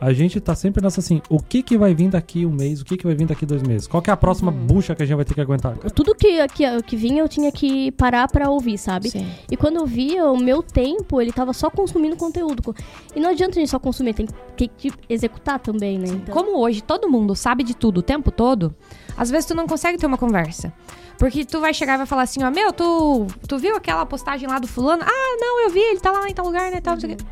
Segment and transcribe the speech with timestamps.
[0.00, 2.84] a gente tá sempre nessa assim, o que que vai vir daqui um mês, o
[2.84, 3.86] que que vai vir daqui dois meses?
[3.86, 5.76] Qual que é a próxima bucha que a gente vai ter que aguentar?
[5.94, 9.10] Tudo que, que, que vinha eu tinha que parar pra ouvir, sabe?
[9.10, 9.30] Sim.
[9.50, 12.74] E quando eu via, o meu tempo, ele tava só consumindo conteúdo.
[13.14, 14.26] E não adianta a gente só consumir, tem,
[14.56, 16.08] tem que executar também, né?
[16.08, 18.74] Então, Como hoje todo mundo sabe de tudo o tempo todo,
[19.18, 20.72] às vezes tu não consegue ter uma conversa.
[21.18, 24.48] Porque tu vai chegar e vai falar assim, ó, meu, tu, tu viu aquela postagem
[24.48, 25.02] lá do fulano?
[25.04, 27.16] Ah, não, eu vi, ele tá lá em tal lugar, né, tal, não sei o
[27.18, 27.24] quê.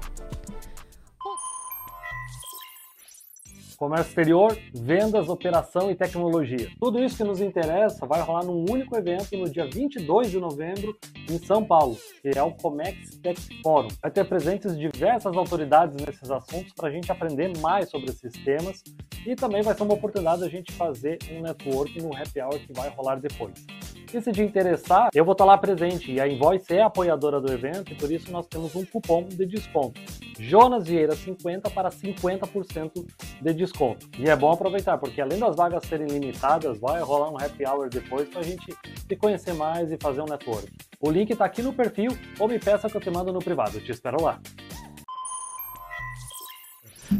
[3.79, 6.69] Comércio exterior, vendas, operação e tecnologia.
[6.81, 10.99] Tudo isso que nos interessa vai rolar num único evento no dia 22 de novembro
[11.31, 13.87] em São Paulo, que é o Comex Tech Forum.
[14.03, 18.83] Vai ter presentes diversas autoridades nesses assuntos para a gente aprender mais sobre esses temas
[19.25, 22.73] e também vai ser uma oportunidade da gente fazer um network no happy hour que
[22.73, 23.65] vai rolar depois.
[24.13, 27.53] E se te interessar, eu vou estar lá presente e a Invoice é apoiadora do
[27.53, 30.01] evento e por isso nós temos um cupom de desconto.
[30.39, 33.07] Jonas Vieira 50 para 50%
[33.43, 34.09] de desconto.
[34.19, 37.91] E é bom aproveitar, porque além das vagas serem limitadas, vai rolar um happy hour
[37.91, 38.75] depois para a gente
[39.07, 40.73] se conhecer mais e fazer um network.
[41.01, 43.79] O link está aqui no perfil ou me peça que eu te mando no privado.
[43.79, 44.41] Te espero lá.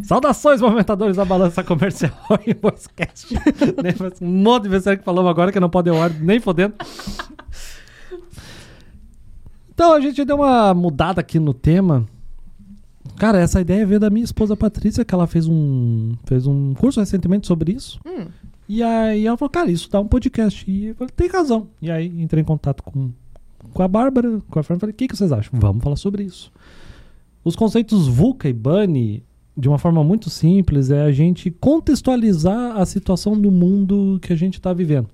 [0.03, 2.13] Saudações, movimentadores da balança comercial
[2.47, 3.35] e podcast.
[4.21, 6.75] um monte de vezes que falamos agora que não pode ao ar nem fodendo.
[9.73, 12.05] Então a gente deu uma mudada aqui no tema.
[13.17, 17.01] Cara, essa ideia veio da minha esposa Patrícia, que ela fez um, fez um curso
[17.01, 18.01] recentemente sobre isso.
[18.07, 18.27] Hum.
[18.69, 20.69] E aí ela falou, cara, isso dá um podcast.
[20.71, 21.69] E eu falei, tem razão.
[21.81, 23.11] E aí entrei em contato com,
[23.73, 25.59] com a Bárbara, com a Fran, falei, o que, que vocês acham?
[25.59, 26.53] Vamos falar sobre isso.
[27.43, 29.23] Os conceitos VUCA e BUNNY,
[29.59, 34.37] de uma forma muito simples, é a gente contextualizar a situação do mundo que a
[34.37, 35.09] gente está vivendo.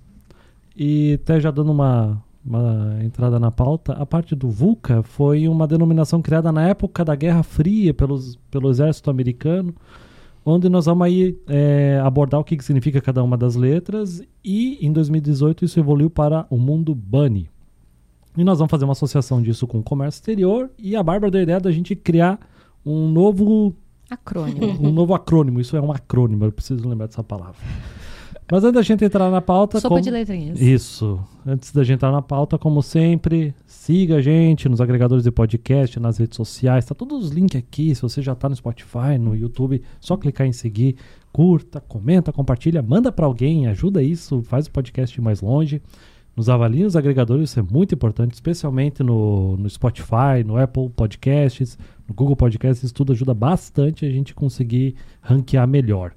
[0.76, 5.66] E até já dando uma, uma entrada na pauta, a parte do VUCA foi uma
[5.66, 9.74] denominação criada na época da Guerra Fria pelos, pelo exército americano,
[10.44, 14.76] onde nós vamos aí é, abordar o que, que significa cada uma das letras e
[14.86, 17.48] em 2018 isso evoluiu para o mundo BUNNY.
[18.36, 21.40] E nós vamos fazer uma associação disso com o comércio exterior e a Bárbara deu
[21.40, 22.38] a ideia da gente criar
[22.84, 23.74] um novo
[24.14, 24.88] Acrônimo.
[24.88, 25.60] um novo acrônimo.
[25.60, 27.56] Isso é um acrônimo, eu preciso lembrar dessa palavra.
[28.50, 29.80] Mas antes da gente entrar na pauta.
[29.80, 30.60] Sopa como- de letrinhas.
[30.60, 31.18] Isso.
[31.46, 35.98] Antes da gente entrar na pauta, como sempre, siga a gente nos agregadores de podcast,
[35.98, 36.84] nas redes sociais.
[36.84, 37.94] Tá todos os links aqui.
[37.94, 40.96] Se você já tá no Spotify, no YouTube, só clicar em seguir.
[41.32, 45.80] Curta, comenta, compartilha, manda para alguém, ajuda isso, faz o podcast ir mais longe.
[46.36, 51.78] Nos avalie nos agregadores, isso é muito importante, especialmente no, no Spotify, no Apple Podcasts,
[52.08, 56.12] no Google Podcasts, isso tudo ajuda bastante a gente conseguir ranquear melhor.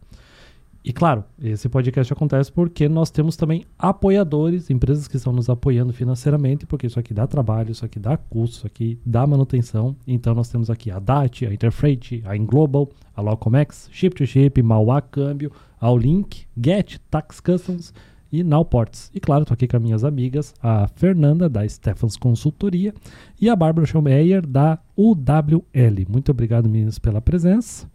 [0.87, 5.91] E claro, esse podcast acontece porque nós temos também apoiadores, empresas que estão nos apoiando
[5.91, 9.97] financeiramente, porque isso aqui dá trabalho, isso aqui dá custo, isso aqui dá manutenção.
[10.07, 14.63] Então nós temos aqui a DAT, a Interfreight, a Inglobal, a Locomex, Ship to Ship,
[14.63, 17.93] Mauá Câmbio, a Link, Get, Tax Customs
[18.31, 19.11] e Nowports.
[19.13, 22.93] E claro, estou aqui com as minhas amigas, a Fernanda da Stephans Consultoria
[23.39, 26.05] e a Bárbara Schaumeyer da UWL.
[26.09, 27.89] Muito obrigado, meninas, pela presença.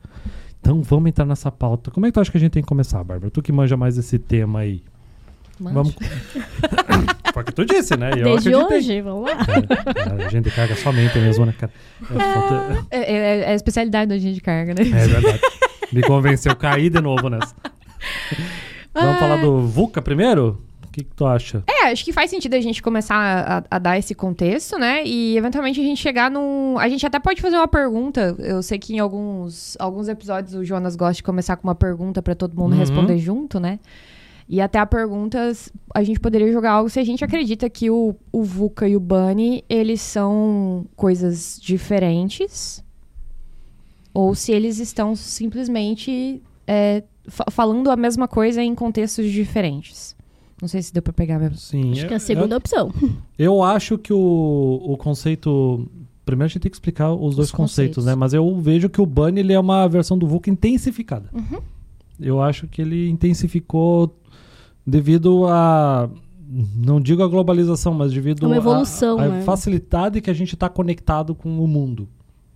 [0.60, 1.90] Então vamos entrar nessa pauta.
[1.90, 3.30] Como é que tu acha que a gente tem que começar, Bárbara?
[3.30, 4.82] Tu que manja mais esse tema aí.
[5.60, 5.74] Mancha.
[5.74, 5.96] Vamos.
[7.32, 8.10] Foi o que tu disse, né?
[8.10, 8.76] Eu Desde acreditei.
[8.78, 9.38] hoje, vamos lá.
[10.20, 11.72] É, a gente carga somente mesmo, né, cara?
[12.02, 14.82] É, falta- É, é- é a especialidade da gente de carga, né?
[14.82, 15.40] é verdade.
[15.92, 17.54] Me convenceu a cair de novo nessa.
[18.94, 20.60] Vamos falar do VUCA primeiro?
[20.86, 21.64] O que, que tu acha?
[21.66, 25.02] É, acho que faz sentido a gente começar a, a dar esse contexto, né?
[25.06, 26.78] E eventualmente a gente chegar num.
[26.78, 28.36] A gente até pode fazer uma pergunta.
[28.38, 32.20] Eu sei que em alguns, alguns episódios o Jonas gosta de começar com uma pergunta
[32.20, 32.78] pra todo mundo Uhum.
[32.78, 33.78] responder junto, né?
[34.46, 35.50] E até a pergunta,
[35.94, 39.00] a gente poderia jogar algo se a gente acredita que o, o VUCA e o
[39.00, 42.84] Bunny, eles são coisas diferentes.
[44.12, 50.14] Ou se eles estão simplesmente é, fa- falando a mesma coisa em contextos diferentes.
[50.60, 51.56] Não sei se deu pra pegar mesmo.
[51.56, 51.92] Sim.
[51.92, 52.92] Acho que é a segunda opção.
[53.38, 55.88] Eu, acho que o, o conceito.
[56.24, 58.04] Primeiro a gente tem que explicar os dois Os conceitos, conceitos.
[58.06, 58.14] né?
[58.14, 61.28] Mas eu vejo que o Bunny ele é uma versão do VUCA intensificada.
[61.32, 61.60] Uhum.
[62.20, 64.14] Eu acho que ele intensificou
[64.86, 66.08] devido a.
[66.76, 69.42] Não digo a globalização, mas devido Uma à- evolução, à né?
[69.42, 72.06] facilidade que a gente está conectado com o mundo.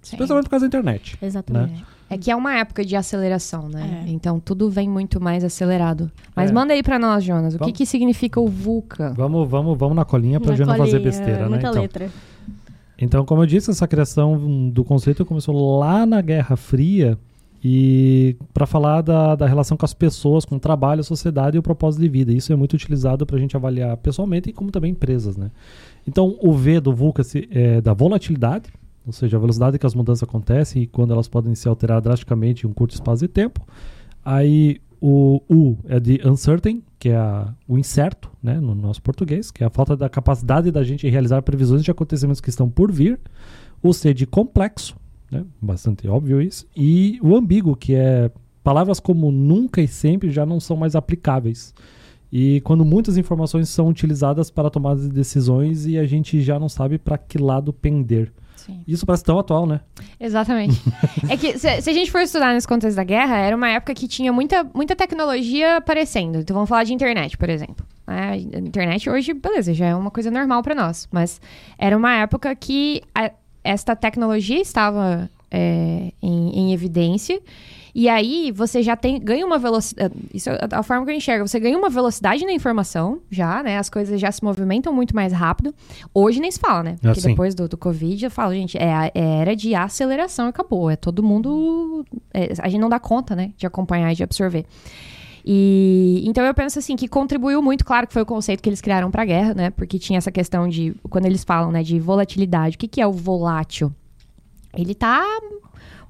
[0.02, 1.18] Especialmente por causa da internet.
[1.20, 1.84] Exatamente.
[2.08, 4.04] É que é uma época de aceleração, né?
[4.06, 4.10] É.
[4.10, 6.10] Então tudo vem muito mais acelerado.
[6.34, 6.54] Mas É.
[6.54, 7.54] manda aí pra nós, Jonas.
[7.54, 7.78] O que, Vamos.
[7.78, 9.12] que significa o VUCA?
[9.16, 11.48] Vamos, vamos, vamos na colinha pra Na gente não fazer besteira, é, né?
[11.48, 12.10] Muita Então, letra.
[12.98, 17.18] Então, como eu disse, essa criação do conceito começou lá na Guerra Fria
[17.62, 21.58] e para falar da, da relação com as pessoas, com o trabalho, a sociedade e
[21.58, 22.32] o propósito de vida.
[22.32, 25.50] Isso é muito utilizado para a gente avaliar pessoalmente e como também empresas, né?
[26.06, 28.70] Então, o V do VUCA é da volatilidade,
[29.06, 32.66] ou seja, a velocidade que as mudanças acontecem e quando elas podem se alterar drasticamente
[32.66, 33.64] em um curto espaço de tempo.
[34.24, 39.50] Aí o U é de uncertain, que é a- o incerto, né, no nosso português,
[39.50, 42.90] que é a falta da capacidade da gente realizar previsões de acontecimentos que estão por
[42.90, 43.20] vir.
[43.82, 44.96] O C de complexo,
[45.30, 46.66] né, bastante óbvio isso.
[46.76, 48.30] E o ambíguo, que é
[48.64, 51.72] palavras como nunca e sempre já não são mais aplicáveis.
[52.32, 56.98] E quando muitas informações são utilizadas para tomar decisões e a gente já não sabe
[56.98, 58.32] para que lado pender.
[58.66, 58.82] Sim.
[58.86, 59.80] Isso parece tão atual, né?
[60.18, 60.80] Exatamente.
[61.30, 63.94] é que se, se a gente for estudar nesse contexto da guerra, era uma época
[63.94, 66.38] que tinha muita, muita tecnologia aparecendo.
[66.38, 67.86] Então vamos falar de internet, por exemplo.
[68.06, 68.30] né?
[68.32, 71.08] A internet hoje, beleza, já é uma coisa normal para nós.
[71.12, 71.40] Mas
[71.78, 73.30] era uma época que a-
[73.62, 77.40] esta tecnologia estava é, em, em evidência.
[77.98, 80.12] E aí você já tem ganha uma velocidade.
[80.34, 81.48] Isso é a forma que eu enxergo.
[81.48, 83.78] Você ganha uma velocidade na informação, já, né?
[83.78, 85.74] As coisas já se movimentam muito mais rápido.
[86.12, 86.96] Hoje nem se fala, né?
[87.00, 87.28] Porque sim.
[87.30, 90.90] depois do, do Covid, eu falo, gente, é, a- é era de aceleração acabou.
[90.90, 92.04] É todo mundo.
[92.34, 93.52] é, a gente não dá conta, né?
[93.56, 94.66] De acompanhar e de absorver.
[95.42, 98.82] E então eu penso assim que contribuiu muito, claro que foi o conceito que eles
[98.82, 99.70] criaram para a guerra, né?
[99.70, 102.76] Porque tinha essa questão de quando eles falam, né, de volatilidade.
[102.76, 103.90] O que, que é o volátil?
[104.76, 105.24] Ele tá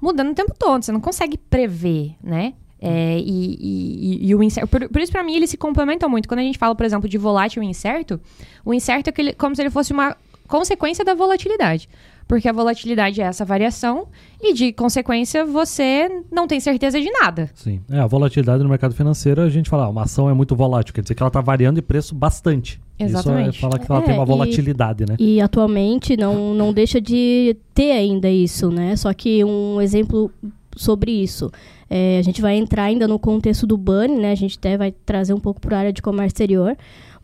[0.01, 2.53] mudando o tempo todo, você não consegue prever, né?
[2.79, 4.67] É, e, e- e o incerto.
[4.69, 6.27] Por, por isso, para mim, eles se complementam muito.
[6.27, 8.19] Quando a gente fala, por exemplo, de volátil e incerto,
[8.63, 10.15] o incerto é aquele- como se ele fosse uma
[10.47, 11.89] consequência da volatilidade.
[12.27, 14.07] Porque a volatilidade é essa variação,
[14.41, 17.49] e de consequência, você não tem certeza de nada.
[17.55, 17.79] Sim.
[17.89, 20.93] É, a volatilidade no mercado financeiro, a gente fala, ah, uma ação é muito volátil,
[20.93, 22.81] quer dizer que ela está variando de preço bastante.
[22.99, 23.55] Exatamente.
[23.55, 25.15] Isso é falar que ela É, tem uma e- volatilidade, né?
[25.17, 28.95] E atualmente não, não deixa de ter ainda isso, né?
[28.97, 30.29] Só que um exemplo
[30.75, 31.49] sobre isso.
[31.89, 34.31] é, a gente vai entrar ainda no contexto do BAN, né?
[34.31, 36.75] A gente até vai trazer um pouco para a área de comércio exterior.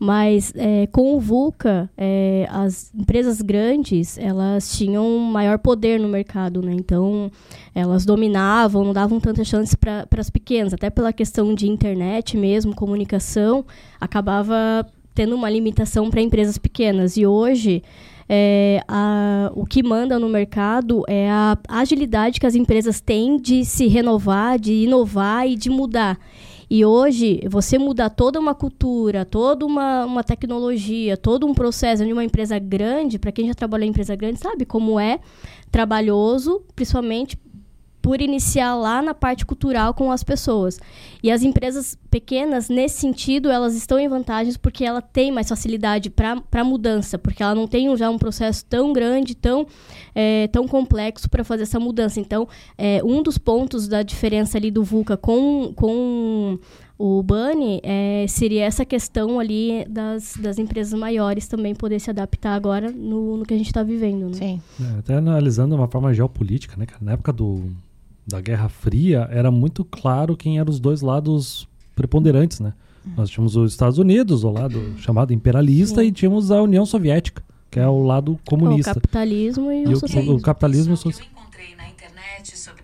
[0.04, 6.60] Mas é, com o VUCA, é, as empresas grandes, elas tinham maior poder no mercado,
[6.60, 6.74] né?
[6.74, 7.30] Então,
[7.74, 10.74] elas dominavam, não davam tanta chance para as pequenas.
[10.74, 13.64] Até pela questão de internet mesmo, comunicação,
[13.98, 17.16] acabava tendo uma limitação para empresas pequenas.
[17.16, 17.82] E hoje,
[18.28, 23.64] é, a- o que manda no mercado é a agilidade que as empresas têm de
[23.64, 26.18] se renovar, de inovar e de mudar.
[26.70, 32.12] E hoje, você mudar toda uma cultura, toda uma, uma tecnologia, todo um processo de
[32.12, 35.20] uma empresa grande, para quem já trabalhou em empresa grande, sabe como é
[35.70, 37.38] trabalhoso, principalmente
[38.04, 40.78] por iniciar lá na parte cultural com as pessoas.
[41.22, 46.10] E as empresas pequenas, nesse sentido, elas estão em vantagens porque ela tem mais facilidade
[46.10, 49.66] para mudança, porque ela não tem já um processo tão grande, tão,
[50.14, 52.20] é, tão complexo para fazer essa mudança.
[52.20, 52.46] Então,
[52.76, 56.58] é, um dos pontos da diferença ali do VUCA com, com
[56.98, 62.54] o Bunny é, seria essa questão ali das, das empresas maiores também poder se adaptar
[62.54, 64.26] agora no, no que a gente está vivendo.
[64.26, 64.34] Né?
[64.34, 64.62] Sim.
[64.78, 67.02] É, até analisando de uma forma geopolítica, né, cara?
[67.02, 67.64] Na época do,
[68.26, 72.72] da Guerra Fria, era muito claro quem eram os dois lados preponderantes, né?
[73.16, 76.08] Nós tínhamos os Estados Unidos, o lado chamado imperialista, Sim.
[76.08, 78.94] e tínhamos a União Soviética, que é o lado O comunista.
[78.94, 80.36] capitalismo e, E o o, socialismo.
[80.36, 82.82] o capitalismo e o que eu encontrei na internet sobre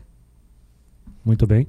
[1.30, 1.64] Muito bem.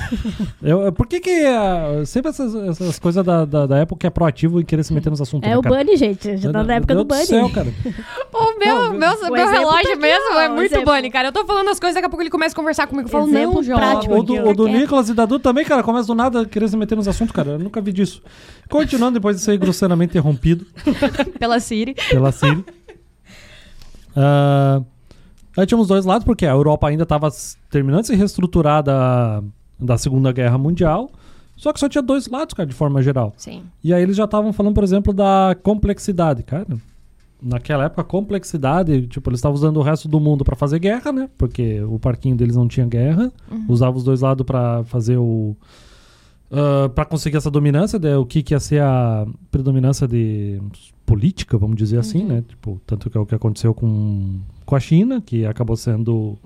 [0.62, 4.58] Eu- por que que ah, sempre essas, essas coisas da, da, da época é proativo
[4.58, 5.46] em querer se meter nos assuntos?
[5.46, 5.84] É né, o cara?
[5.84, 6.34] Bunny, gente.
[6.38, 7.26] Já tá na época do Deus Bunny.
[7.26, 7.68] céu, cara.
[8.32, 10.94] O meu, Não, meu, o meu tá relógio aqui, mesmo ó, é muito exemplo.
[10.94, 11.28] bunny, cara.
[11.28, 13.06] Eu tô falando as coisas, daqui a pouco ele começa a conversar comigo.
[13.06, 13.78] Eu falo, Exemplo não, João.
[13.78, 16.46] prático O do, o do Fica Nicolas e da Du também, cara, começa do nada
[16.46, 17.50] querer se meter nos assuntos, cara.
[17.50, 18.22] Eu nunca vi disso.
[18.70, 20.64] Continuando depois de ser grosseiramente interrompido
[21.38, 21.94] Pela Siri.
[22.08, 22.64] pela Siri.
[24.16, 24.80] Ah,
[25.56, 27.28] aí tínhamos dois lados, porque a Europa ainda estava
[27.70, 29.42] terminando de se reestruturar da,
[29.78, 31.10] da Segunda Guerra Mundial.
[31.56, 33.32] Só que só tinha dois lados, cara, de forma geral.
[33.36, 33.62] Sim.
[33.82, 36.66] E aí eles já estavam falando, por exemplo, da complexidade, cara.
[37.42, 41.12] Naquela época, a complexidade, tipo, eles estavam usando o resto do mundo pra fazer guerra,
[41.12, 41.28] né?
[41.38, 43.32] Porque o parquinho deles não tinha guerra.
[43.68, 45.56] Usava os dois lados pra fazer o.
[46.50, 48.16] Uh, para conseguir essa dominância, né?
[48.16, 50.60] o que, que ia ser a predominância de
[51.04, 52.44] política, vamos dizer assim, né?
[52.46, 56.36] Tipo, tanto que é o que aconteceu com, com a China, que acabou sendo.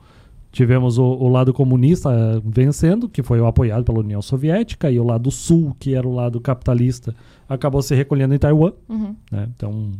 [0.52, 4.98] Tivemos o, o lado comunista eh, vencendo, que foi o apoiado pela União Soviética, e
[4.98, 7.14] o lado sul, que era o lado capitalista,
[7.48, 8.72] acabou se recolhendo em Taiwan.
[8.88, 9.14] Uhum.
[9.30, 9.48] Né?
[9.54, 9.92] Então.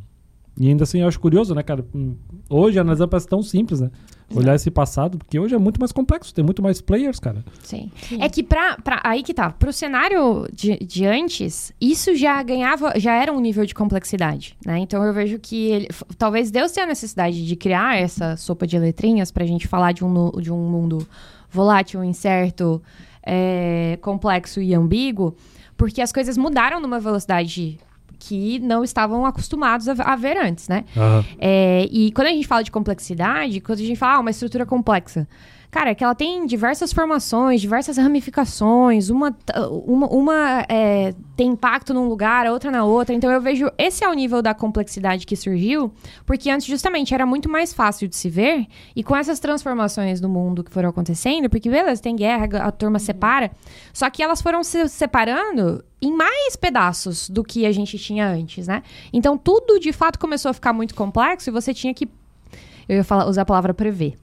[0.60, 1.82] E ainda assim, eu acho curioso, né, cara?
[1.94, 2.14] Hum,
[2.50, 3.90] Hoje analisando parece tão simples, né?
[4.34, 7.42] Olhar esse passado, porque hoje é muito mais complexo, tem muito mais players, cara.
[7.62, 7.90] Sim.
[8.20, 9.00] É que pra, pra.
[9.02, 9.50] Aí que tá.
[9.50, 12.92] Pro cenário de, de antes, isso já ganhava.
[12.96, 14.78] Já era um nível de complexidade, né?
[14.78, 15.88] Então eu vejo que ele,
[16.18, 20.04] talvez Deus tenha a necessidade de criar essa sopa de letrinhas pra gente falar de
[20.04, 21.08] um, de um mundo
[21.50, 22.82] volátil, incerto,
[23.24, 25.34] é, complexo e ambíguo,
[25.76, 27.78] porque as coisas mudaram numa velocidade
[28.20, 30.84] que não estavam acostumados a, a ver antes, né?
[30.96, 31.24] Aham.
[31.38, 34.66] É, e quando a gente fala de complexidade, quando a gente fala ah, uma estrutura
[34.66, 35.26] complexa,
[35.70, 39.36] cara, é que ela tem diversas formações, diversas ramificações, uma,
[39.86, 43.14] uma, uma, é, tem impacto num lugar, a outra na outra.
[43.14, 45.92] Então eu vejo esse é o nível da complexidade que surgiu,
[46.26, 50.28] porque antes justamente era muito mais fácil de se ver, e com essas transformações no
[50.28, 53.50] mundo que foram acontecendo, porque beleza, tem guerra, a turma separa,
[53.92, 58.66] só que elas foram se separando em mais pedaços do que a gente tinha antes,
[58.66, 58.82] né?
[59.12, 62.08] Então tudo de fato começou a ficar muito complexo e você tinha que
[62.88, 64.16] eu ia falar, usar a palavra prever.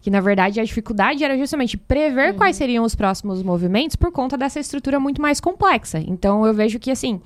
[0.00, 4.36] Que na verdade a dificuldade era justamente prever quais seriam os próximos movimentos por conta
[4.38, 5.98] dessa estrutura muito mais complexa.
[5.98, 7.20] Então eu vejo que assim,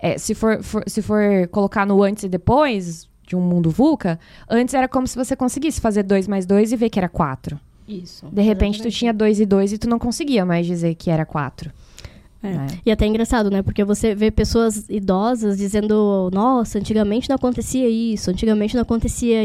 [0.00, 4.18] é, se, for, for- se for colocar no antes e depois de um mundo VUCA,
[4.48, 7.58] antes era como se você conseguisse fazer 2 mais 2 e ver que era 4.
[7.86, 8.26] Isso.
[8.26, 8.98] De repente tu exatamente.
[8.98, 11.70] tinha 2 e 2 e tu não conseguia mais dizer que era 4.
[12.42, 12.50] É.
[12.50, 12.66] né?
[12.86, 13.62] E até é engraçado, né?
[13.62, 19.40] Porque você vê pessoas idosas dizendo, nossa, antigamente não acontecia isso, antigamente não acontecia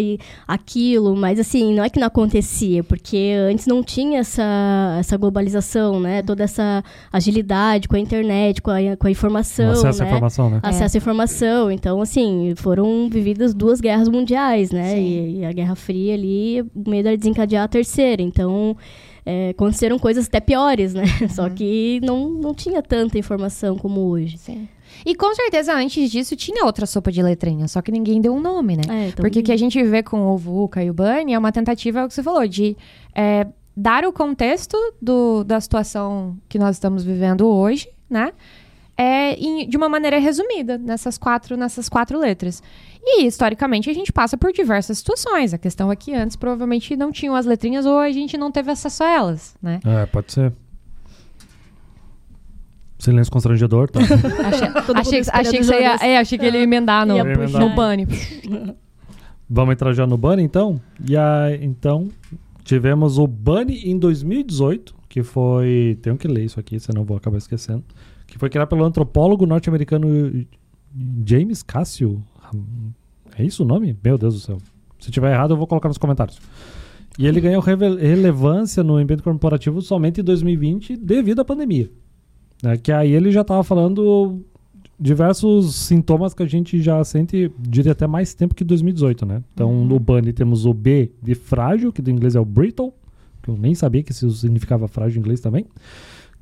[0.48, 6.00] aquilo, mas assim, não é que não acontecia, porque antes não tinha essa, essa globalização,
[6.00, 6.22] né?
[6.22, 10.12] Toda essa agilidade com a internet, com a, com a informação, Acesso à né?
[10.12, 10.60] informação, né?
[10.62, 11.72] Acesso à informação.
[11.72, 15.00] Então, assim, foram vividas duas guerras mundiais, né?
[15.00, 18.22] E, e a Guerra Fria ali, o medo era desencadear a terceira.
[18.22, 18.78] Então,
[19.26, 21.04] é, aconteceram coisas até piores, né?
[21.30, 24.38] Só que não, não tinha tanta informação como hoje.
[24.38, 24.68] Sim.
[25.06, 28.40] E com certeza antes disso tinha outra sopa de letrinha, só que ninguém deu um
[28.40, 28.84] nome, né?
[28.88, 31.40] É, então, Porque o que a gente vê com o VUCA e o Bunny é
[31.40, 32.78] uma tentativa, é o que você falou, de
[33.16, 38.34] é, dar o contexto do- da situação que nós estamos vivendo hoje, né?
[38.98, 42.62] É, em- de uma maneira resumida, nessas quatro, nessas quatro letras.
[43.04, 45.54] E, historicamente, a gente passa por diversas situações.
[45.54, 48.72] A questão é que antes provavelmente não tinham as letrinhas ou a gente não teve
[48.72, 49.80] acesso a elas, né?
[49.84, 50.54] É, pode ser.
[53.00, 54.00] Silêncio constrangedor, tá?
[54.96, 57.60] Achei, achei, achei que ia, é, achei que ele ia emendar no, Ia puxar.
[57.60, 58.08] no Bunny.
[59.50, 60.80] Vamos entrar já no Bunny, então?
[61.06, 62.08] E aí, então,
[62.64, 66.00] tivemos o Bunny em 2018, que foi...
[66.02, 67.84] Tenho que ler isso aqui, senão eu vou acabar esquecendo.
[68.34, 70.44] Que foi criado pelo antropólogo norte-americano
[71.24, 72.24] James Cassio.
[73.38, 73.96] É isso o nome?
[74.04, 74.58] Meu Deus do céu.
[75.00, 76.40] Se tiver errado, eu vou colocar nos comentários.
[77.20, 81.92] E ele ganhou relevância no ambiente corporativo somente em 2020 devido à pandemia.
[82.64, 82.76] Né?
[82.76, 84.42] Que aí ele já estava falando
[85.00, 89.44] diversos sintomas que a gente já sente, diria até mais tempo que 2018, né?
[89.54, 92.92] Então, no Bunny temos o B de frágil, que do inglês é o brittle,
[93.44, 95.68] que eu nem sabia que isso significava frágil em inglês também.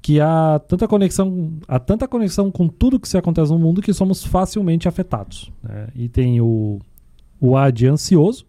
[0.02, 3.94] Que há tanta conexão, há tanta conexão com tudo que se acontece no mundo que
[3.94, 5.52] somos facilmente afetados.
[5.62, 5.90] né?
[5.96, 6.80] E tem o,
[7.40, 8.46] o A de ansioso,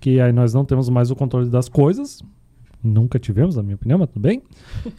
[0.00, 2.22] que aí nós não temos mais o controle das coisas.
[2.82, 4.42] Nunca tivemos, na minha opinião, mas tudo bem.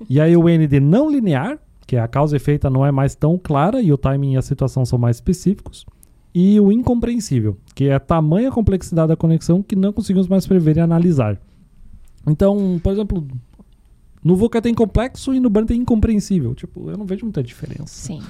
[0.09, 3.15] E aí o N de não linear, que a causa e efeito não é mais
[3.15, 5.85] tão clara e o timing e a situação são mais específicos.
[6.33, 10.77] E o incompreensível, que é a tamanha complexidade da conexão que não conseguimos mais prever
[10.77, 11.37] e analisar.
[12.25, 13.27] Então, por exemplo,
[14.23, 16.53] no VUCA tem complexo e no BAN tem incompreensível.
[16.55, 17.87] Tipo, eu não vejo muita diferença.
[17.87, 18.21] Sim.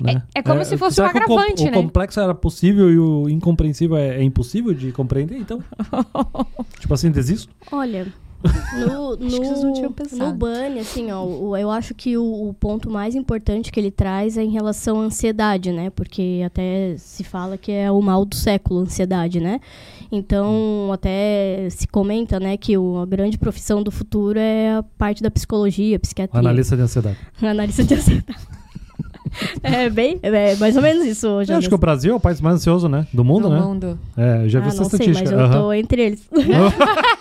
[0.00, 0.22] né?
[0.34, 1.72] É- é como se fosse será um o agravante, o né?
[1.72, 5.62] complexo era possível e o incompreensível é, é impossível de compreender, então?
[6.80, 7.50] tipo assim, desisto?
[7.72, 8.06] Olha,
[8.76, 10.24] no, Acho que vocês não tinham no, pensado.
[10.30, 13.90] no Bunny, assim, ó, o- eu acho que o, o ponto mais importante que ele
[13.90, 15.88] traz é em relação à ansiedade, né?
[15.90, 19.60] Porque até se fala que é o mal do século, a ansiedade, né?
[20.10, 25.22] Então, até se comenta, né, que o- a grande profissão do futuro é a parte
[25.22, 26.38] da psicologia, psiquiatria.
[26.38, 27.16] Analista de ansiedade.
[27.42, 28.24] Analista de ansiedade.
[29.62, 31.52] é bem, é mais ou menos isso hoje.
[31.52, 33.06] Eu acho que o Brasil é o país mais ansioso, né?
[33.12, 33.60] Do mundo, no né?
[33.60, 33.98] mundo.
[34.16, 35.30] É, eu já vi ah, essa não sei, estatística.
[35.30, 35.62] mas eu Aham.
[35.62, 36.28] tô entre eles.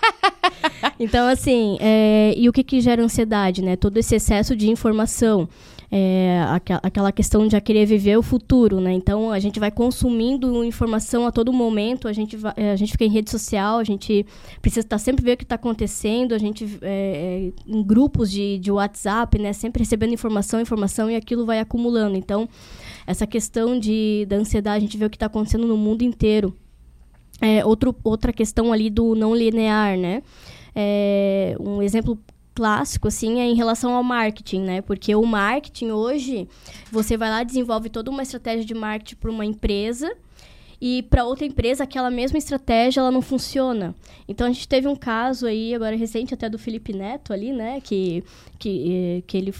[1.00, 3.76] então, assim, é, e o que, que gera ansiedade, né?
[3.76, 5.48] Todo esse excesso de informação.
[5.92, 6.44] É,
[6.82, 8.92] aquela questão de querer viver o futuro, né?
[8.92, 12.92] Então, a gente vai consumindo informação a todo momento, a gente, vai- é, a gente
[12.92, 14.26] fica em rede social, a gente
[14.62, 18.58] precisa estar sempre vendo o que está acontecendo, a gente é, é, em grupos de,
[18.58, 19.54] de WhatsApp, né?
[19.54, 22.18] Sempre recebendo informação, informação, e aquilo vai acumulando.
[22.18, 22.50] Então,
[23.06, 26.54] essa questão de, da ansiedade, a gente vê o que está acontecendo no mundo inteiro.
[27.42, 30.24] É, outro, outra questão ali do não linear, né?
[30.76, 32.20] É, um exemplo
[32.54, 34.82] clássico, assim, é em relação ao marketing, né?
[34.82, 36.48] Porque o marketing hoje,
[36.92, 40.16] você vai lá desenvolve toda uma estratégia de marketing para uma empresa
[40.80, 43.94] e para outra empresa aquela mesma estratégia ela não funciona.
[44.28, 47.82] Então a gente teve um caso aí agora recente até do Felipe Neto ali, né?
[47.82, 48.24] Que
[48.58, 49.54] que, eh, que ele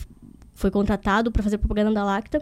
[0.54, 2.42] foi contratado para fazer propaganda da Lacta.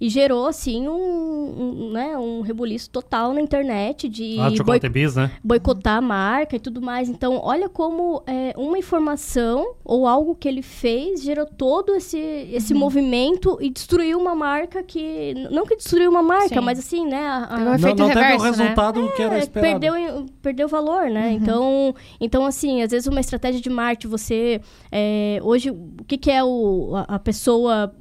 [0.00, 4.50] E gerou, assim, um, um, né, um rebuliço total na internet de Ah,
[4.90, 5.30] bis, né?
[5.42, 7.08] boicotar a marca e tudo mais.
[7.08, 12.74] Então, olha como é, uma informação ou algo que ele fez gerou todo esse, esse
[12.74, 15.34] movimento e destruiu uma marca que...
[15.50, 16.60] Não que destruiu uma marca, Sim.
[16.60, 17.26] mas assim, né?
[17.26, 18.36] a- a- Não, não teve o né?
[18.36, 19.80] resultado que era é, esperado.
[19.80, 21.32] perdeu, perdeu valor, né?
[21.32, 24.60] Então, então, assim, às vezes uma estratégia de marketing, você...
[24.90, 27.94] é, hoje, o que, que é o, a, a pessoa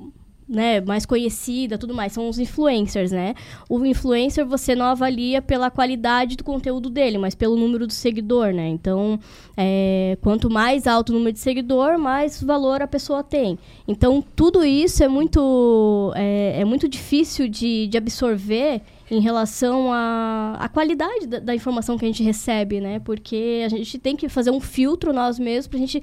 [0.53, 3.33] né, mais conhecida, tudo mais, são os influencers, né?
[3.67, 8.53] O influencer você não avalia pela qualidade do conteúdo dele, mas pelo número do seguidor,
[8.53, 8.67] né?
[8.67, 9.19] Então,
[9.57, 13.57] é, quanto mais alto o número de seguidor, mais valor a pessoa tem.
[13.87, 20.57] Então, tudo isso é muito, é, é muito difícil de, de absorver em relação à,
[20.59, 22.99] à qualidade da, da informação que a gente recebe, né?
[22.99, 26.01] Porque a gente tem que fazer um filtro nós mesmos pra gente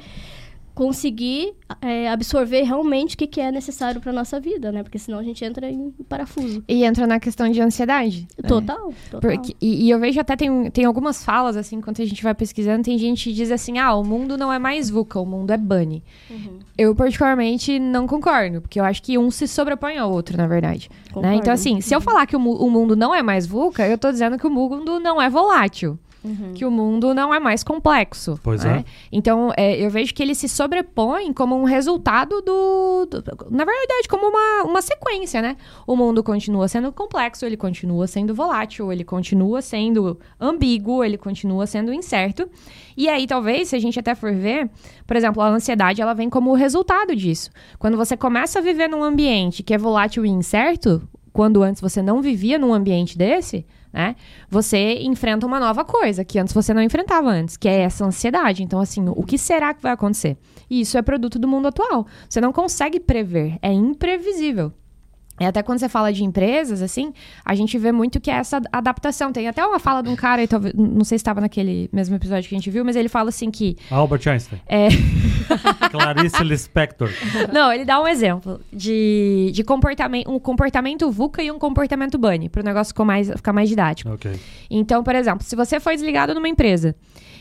[0.81, 4.83] conseguir é, absorver realmente o que, que é necessário para nossa vida, né?
[4.83, 6.65] Porque senão a gente entra em parafuso.
[6.67, 8.27] E entra na questão de ansiedade.
[8.43, 8.49] né?
[8.49, 9.21] Total, total.
[9.21, 12.35] Porque- e, e eu vejo até tem, tem algumas falas, assim, enquanto a gente vai
[12.35, 15.51] pesquisando, tem gente que diz assim: ah, o mundo não é mais VUCA, o mundo
[15.51, 16.03] é Bunny.
[16.31, 16.59] Uhum.
[16.79, 20.89] Eu, particularmente, não concordo, porque eu acho que um se sobrepõe ao outro, na verdade.
[21.15, 21.35] né?
[21.35, 24.11] Então, assim, se eu falar que o, o mundo não é mais VUCA, eu tô
[24.11, 25.99] dizendo que o mundo não é volátil.
[26.23, 26.53] Uhum.
[26.55, 28.39] Que o mundo não é mais complexo.
[28.43, 28.85] Pois né?
[28.87, 28.91] é.
[29.11, 33.07] Então, é, eu vejo que ele se sobrepõe como um resultado do.
[33.07, 35.57] do- na verdade, como uma, uma sequência, né?
[35.87, 41.67] O mundo continua sendo complexo, ele continua sendo volátil, ele continua sendo ambíguo, ele continua
[41.67, 42.49] sendo incerto.
[42.97, 44.69] E aí, talvez, se a gente até for ver,
[45.07, 47.51] por exemplo, a ansiedade, ela vem como o resultado disso.
[47.79, 51.01] Quando você começa a viver num ambiente que é volátil e incerto,
[51.33, 54.17] quando antes você não vivia num ambiente desse, né?
[54.49, 58.63] Você enfrenta uma nova coisa que antes você não enfrentava antes, que é essa ansiedade.
[58.63, 60.37] Então, assim, o que será que vai acontecer?
[60.69, 62.07] E isso é produto do mundo atual.
[62.29, 64.73] Você não consegue prever, é imprevisível.
[65.41, 68.61] E até quando você fala de empresas, assim, a gente vê muito que é essa
[68.71, 69.33] adaptação.
[69.33, 72.47] Tem até uma fala de um cara, talvez, não sei se estava naquele mesmo episódio
[72.47, 74.61] que a gente viu, mas ele fala assim que Albert Einstein.
[74.69, 74.89] é,
[75.91, 77.09] Clarice Lispector.
[77.51, 82.51] Não, ele dá um exemplo de, de comportamento, um comportamento VUCA e um comportamento BUNNY,
[82.51, 84.11] para o negócio ficar mais, ficar mais didático.
[84.11, 84.33] Ok.
[84.71, 86.95] Então, por exemplo, se você foi desligado numa empresa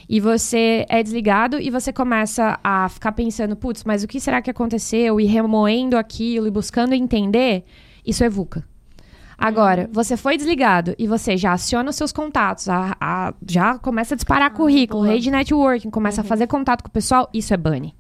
[0.08, 4.42] e você é desligado e você começa a ficar pensando, putz, mas o que será
[4.42, 5.20] que aconteceu?
[5.20, 7.64] E remoendo aquilo e buscando entender,
[8.06, 8.64] isso é VUCA.
[9.38, 14.14] Agora, você foi desligado e você já aciona os seus contatos, a- a- já começa
[14.14, 15.14] a disparar currículo, boa.
[15.14, 17.96] rede de networking, começa a fazer contato com o pessoal, isso é bunny.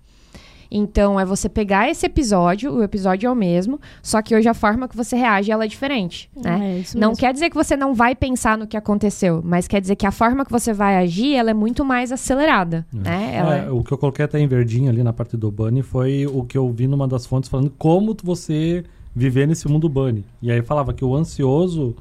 [0.71, 4.53] Então, é você pegar esse episódio, o episódio é o mesmo, só que hoje a
[4.53, 6.75] forma que você reage ela é diferente, né?
[6.75, 7.19] É, isso Não mesmo.
[7.21, 10.11] quer dizer que você não vai pensar no que aconteceu, mas quer dizer que a
[10.11, 13.31] forma que você vai agir, ela é muito mais acelerada, né?
[13.33, 16.27] Ela É, o que eu coloquei até em verdinho ali na parte do Bunny foi
[16.27, 18.83] o que eu vi numa das fontes falando como você
[19.15, 20.23] viver nesse mundo Bunny.
[20.41, 21.95] E aí falava que o ansioso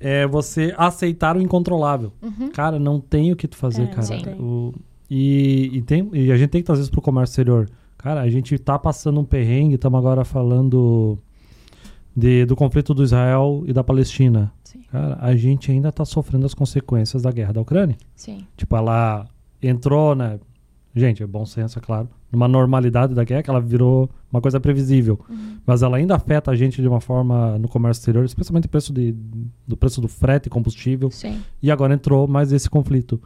[0.00, 2.12] é você aceitar o incontrolável.
[2.52, 4.36] Cara, não tem o que tu fazer, É, cara.
[4.40, 4.74] O-
[5.10, 7.68] e, e, tem, e a gente tem que trazer isso pro comércio exterior.
[7.96, 11.18] Cara, a gente tá passando um perrengue, estamos agora falando
[12.16, 14.52] de, do conflito do Israel e da Palestina.
[14.62, 14.80] Sim.
[14.90, 17.96] Cara, a gente ainda tá sofrendo as consequências da guerra da Ucrânia.
[18.14, 18.44] Sim.
[18.56, 19.26] Tipo, ela
[19.62, 20.38] entrou, né?
[20.96, 22.08] Gente, é bom senso, é claro.
[22.30, 25.18] Numa normalidade da guerra, que ela virou uma coisa previsível.
[25.66, 28.92] Mas ela ainda afeta a gente de uma forma no comércio exterior, especialmente o preço
[28.92, 29.12] de,
[29.66, 31.10] do preço do frete e combustível.
[31.10, 31.40] Sim.
[31.60, 33.20] E agora entrou mais esse conflito.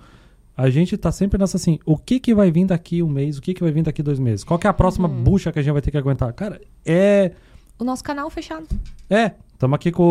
[0.57, 3.43] A gente tá sempre nessa assim, o que que vai vir daqui um mês, o
[3.43, 4.45] que que vai vir daqui dois meses?
[4.45, 6.33] Qual que é a próxima bucha que a gente vai ter que aguentar?
[6.33, 7.33] Cara, é...
[7.79, 8.67] O nosso canal fechado.
[9.09, 10.03] É, estamos aqui com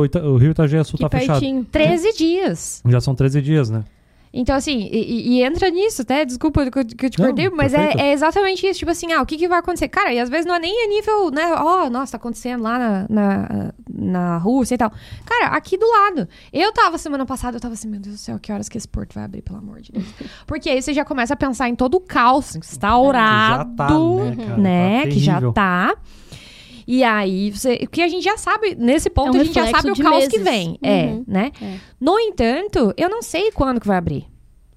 [0.00, 1.40] o, Ita- o Rio Itajaí-Sul Que tá fechado.
[1.40, 1.64] pertinho.
[1.64, 2.82] 13 dias.
[2.86, 3.82] Já são 13 dias, né?
[4.32, 6.24] Então, assim, e, e- entra nisso, né?
[6.24, 8.78] Desculpa que eu, que eu te Não, cortei, mas é, é exatamente isso.
[8.80, 9.88] Tipo assim, ah, o que, que vai acontecer?
[9.88, 11.54] Cara, e às vezes não é nem a nível, né?
[11.54, 14.92] Ó, nossa, tá acontecendo lá na, na, na Rússia e tal.
[15.24, 16.28] Cara, aqui do lado.
[16.52, 18.88] Eu tava semana passada, eu tava assim, meu Deus do céu, que horas que esse
[18.88, 20.06] porto vai abrir, pelo amor de Deus.
[20.46, 23.98] Porque aí você já começa a pensar em todo o caos instaurado, Que já tá,
[23.98, 24.56] né, cara?
[24.58, 25.02] né?
[25.02, 25.96] Tá que já tá.
[26.86, 29.54] E aí, você, o que a gente já sabe, nesse ponto, É um a gente
[29.54, 30.44] já sabe o caos que meses.
[30.44, 30.78] vem.
[30.82, 31.24] É, Uhum.
[31.26, 31.50] né?
[31.60, 31.74] É.
[32.00, 34.24] No entanto, eu não sei quando que vai abrir.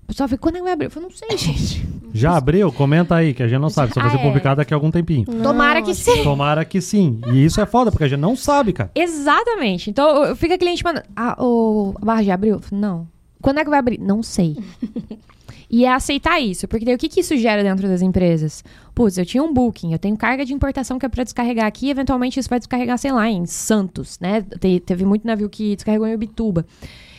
[0.03, 0.87] O pessoal fica, quando é que vai abrir?
[0.87, 1.87] Eu falo, não sei, gente.
[2.11, 2.71] Já abriu?
[2.71, 3.93] Comenta aí, que a gente não sabe.
[3.93, 4.23] Só vai Ah, ser é.
[4.23, 5.23] publicado daqui a algum tempinho.
[5.25, 6.23] Tomara que sim.
[6.23, 7.21] Tomara que sim.
[7.31, 8.89] E isso é foda, porque a gente não sabe, cara.
[8.95, 9.91] Exatamente.
[9.91, 12.59] Então, eu- fica cliente mandando, ah, o, a barra já abriu?
[12.71, 13.07] Não.
[13.39, 13.99] Quando é que vai abrir?
[13.99, 14.57] Não sei.
[15.69, 18.63] E é aceitar isso, porque daí o que, que isso gera dentro das empresas?
[18.95, 21.89] Putz, eu tinha um booking, eu tenho carga de importação que é pra descarregar aqui,
[21.91, 24.41] eventualmente isso vai descarregar, sei lá, em Santos, né?
[24.41, 26.65] Te- teve muito navio que descarregou em Ubituba.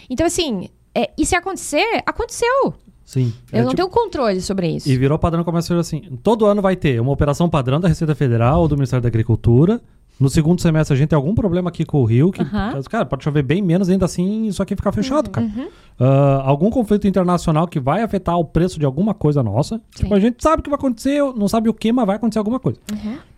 [0.09, 2.75] Então, assim, é, e se acontecer, aconteceu.
[3.05, 3.33] Sim.
[3.53, 4.89] Eu É não tipo- tenho controle sobre isso.
[4.89, 6.01] E virou padrão comercial assim.
[6.23, 9.81] Todo ano vai ter uma operação padrão da Receita Federal ou do Ministério da Agricultura
[10.21, 12.79] No segundo semestre a gente tem algum problema aqui com o Rio, que, Aham.
[12.91, 15.33] cara, pode chover bem menos, ainda assim isso aqui fica fechado, Uhum.
[15.33, 15.69] cara.
[15.99, 19.81] Ah, algum conflito internacional que vai afetar o preço de alguma coisa nossa.
[19.95, 22.39] Tipo, a gente sabe o que vai acontecer, não sabe o que, mas vai acontecer
[22.39, 22.79] alguma coisa.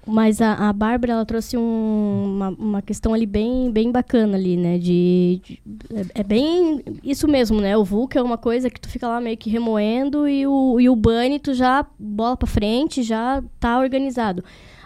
[0.04, 4.56] Mas a, a Bárbara, ela trouxe um- uma, uma questão ali bem, bem bacana ali,
[4.56, 4.76] né?
[4.78, 5.60] De, de-
[5.94, 7.76] é, é bem isso mesmo, né?
[7.76, 10.88] O VUCA é uma coisa que tu fica lá meio que remoendo e o, e
[10.88, 14.42] o Bunny tu já bola pra frente, já tá organizado.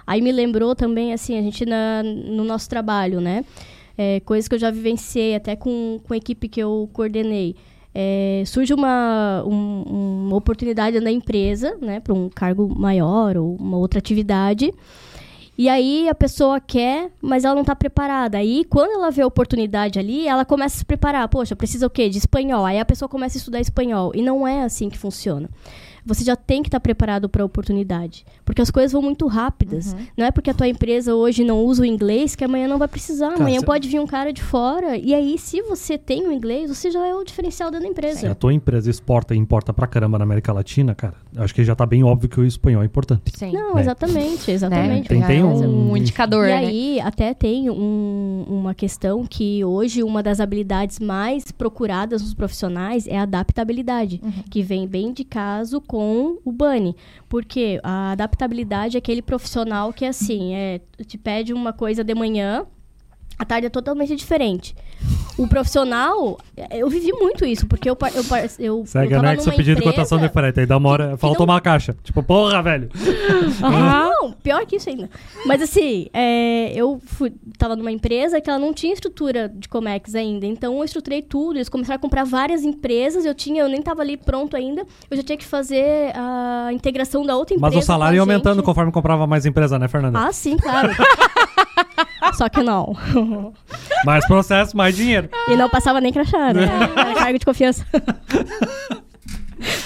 [0.06, 3.44] Aí me lembrou também, assim, a gente na, no nosso trabalho, né?
[3.98, 7.56] É, coisas que eu já vivenciei até com, com a equipe que eu coordenei.
[7.94, 13.78] É, surge uma, um- uma oportunidade na empresa, né, para um cargo maior ou uma
[13.78, 14.70] outra atividade.
[15.58, 18.36] E aí a pessoa quer, mas ela não está preparada.
[18.36, 21.26] Aí, quando ela vê a oportunidade ali, ela começa a se preparar.
[21.28, 22.10] Poxa, precisa o quê?
[22.10, 22.66] De espanhol.
[22.66, 24.12] Aí a pessoa começa a estudar espanhol.
[24.14, 25.48] E não é assim que funciona.
[26.06, 28.24] Você já tem que estar preparado para a oportunidade.
[28.44, 29.94] Porque as coisas vão muito rápidas.
[30.16, 32.86] Não é porque a tua empresa hoje não usa o inglês que amanhã não vai
[32.88, 33.30] precisar.
[33.30, 34.96] Cara, amanhã cê- pode vir um cara de fora.
[34.96, 37.92] E aí, se você tem o inglês, você já é o diferencial dentro da Se
[37.92, 38.30] empresa.
[38.30, 41.74] a tua empresa exporta e importa pra caramba na América Latina, cara, acho que já
[41.74, 43.32] tá bem óbvio que o espanhol é importante.
[43.36, 43.52] Sim.
[43.52, 43.80] Não, né?
[43.80, 45.08] exatamente, exatamente.
[45.08, 46.56] Tem- Já tem é um- um indicador, E né?
[46.56, 53.06] aí, até tem um- uma questão que hoje uma das habilidades mais procuradas nos profissionais
[53.08, 56.94] é a adaptabilidade, que vem bem de caso com o Bunny.
[57.28, 62.66] Porque a adaptabilidade é aquele profissional que, assim, é, te pede uma coisa de manhã,
[63.38, 64.74] a tarde é totalmente diferente.
[65.36, 66.38] O profissional,
[66.70, 68.24] eu vivi muito isso, porque eu, eu,
[68.58, 70.60] eu, Segue eu tava anexo numa pedido de cotação de frete.
[70.60, 71.94] Aí dá uma hora, falta não- uma caixa.
[72.02, 72.88] Tipo, porra, velho.
[73.60, 74.15] Não,
[74.46, 75.10] pior que isso ainda.
[75.44, 80.14] Mas assim, é, eu fui, tava numa empresa que ela não tinha estrutura de Comex
[80.14, 80.46] ainda.
[80.46, 81.56] Então eu estruturei tudo.
[81.56, 83.24] Eles começaram a comprar várias empresas.
[83.24, 84.86] Eu tinha, eu nem tava ali pronto ainda.
[85.10, 87.74] Eu já tinha que fazer a integração da outra empresa.
[87.74, 90.16] Mas o salário ia aumentando conforme comprava mais empresa, né, Fernanda?
[90.20, 90.92] Ah, sim, claro.
[92.34, 92.96] Só que não.
[94.04, 95.28] Mais processo, mais dinheiro.
[95.48, 96.68] E não passava nem crachá, né?
[96.96, 97.84] Era cargo de confiança.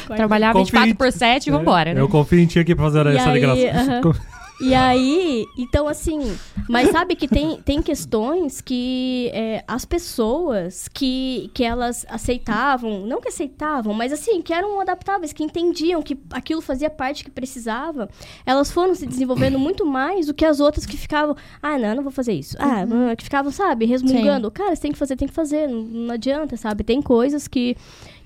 [0.07, 2.01] Trabalhar Confie- 24 por 7 e vambora, né?
[2.01, 3.95] Eu confio em ti aqui pra fazer E essa aí, ligação.
[4.11, 4.15] aham.
[4.61, 6.37] E aí, então assim,
[6.69, 13.21] mas sabe que tem, tem questões que é, as pessoas que, que elas aceitavam, não
[13.21, 18.09] que aceitavam, mas assim, que eram adaptáveis, que entendiam que aquilo fazia parte que precisava,
[18.45, 21.97] elas foram se desenvolvendo muito mais do que as outras que ficavam, ah, não, eu
[21.97, 22.57] não vou fazer isso.
[22.59, 24.51] Ah, não, que ficavam, sabe, resmungando.
[24.51, 26.85] Cara, você tem que fazer, tem que fazer, não, não adianta, sabe?
[26.85, 27.77] Tem coisas que,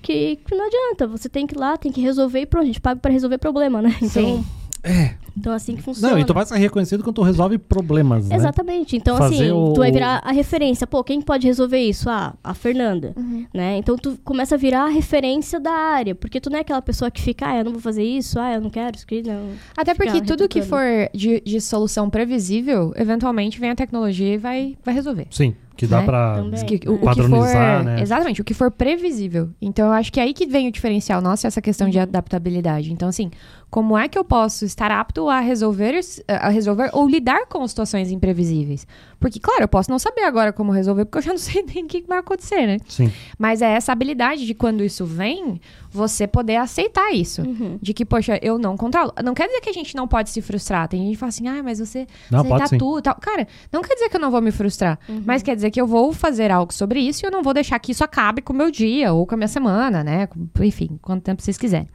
[0.01, 2.67] que, que não adianta, você tem que ir lá, tem que resolver e pronto, a
[2.67, 3.95] gente paga pra resolver problema, né?
[4.01, 4.45] Então, Sim.
[4.83, 5.15] É.
[5.37, 6.13] então assim que funciona.
[6.13, 8.35] Não, e tu vai ser reconhecido quando tu resolve problemas, né?
[8.35, 8.95] Exatamente.
[8.95, 10.85] Então, Fazer assim, o- tu vai virar a referência.
[10.87, 12.09] Pô, quem pode resolver isso?
[12.09, 13.13] Ah, a Fernanda.
[13.15, 13.45] Uhum.
[13.53, 13.77] Né?
[13.77, 16.15] Então, tu começa a virar a referência da área.
[16.15, 18.53] Porque tu não é aquela pessoa que fica, ah, eu não vou fazer isso, ah,
[18.53, 19.49] eu não quero isso aqui, não.
[19.77, 20.65] Até porque tudo que retocando.
[21.09, 25.27] for de, de solução previsível, eventualmente vem a tecnologia e vai, vai resolver.
[25.31, 26.05] Sim, que dá Né?
[26.05, 26.35] pra...
[26.35, 26.65] Também.
[26.65, 28.01] Que- o, o que Padronizar, for, né?
[28.01, 29.49] Exatamente, o que for previsível.
[29.61, 31.91] Então, eu acho que é aí que vem o diferencial nosso, essa questão Uhum.
[31.91, 32.91] de adaptabilidade.
[32.91, 33.29] Então, assim,
[33.69, 38.11] como é que eu posso estar apto a resolver, a resolver ou lidar com situações
[38.11, 38.87] imprevisíveis?
[39.19, 41.85] Porque, claro, eu posso não saber agora como resolver, porque eu já não sei nem
[41.85, 42.77] o que vai acontecer, né?
[42.87, 43.11] Sim.
[43.37, 45.59] Mas é essa habilidade de quando isso vem,
[45.89, 47.41] você poder aceitar isso.
[47.41, 47.79] Uhum.
[47.81, 49.13] De que, poxa, eu não controlo.
[49.23, 50.87] Não quer dizer que a gente não pode se frustrar.
[50.87, 53.15] Tem gente que fala assim, ah, mas você, Não, você pode tudo e tal.
[53.15, 54.99] Cara, não quer dizer que eu não vou me frustrar.
[55.25, 57.79] Mas quer dizer que eu vou fazer algo sobre isso e eu não vou deixar
[57.79, 60.27] que isso acabe com o meu dia ou com a minha semana, né?
[60.61, 61.87] Enfim, quanto tempo vocês quiserem.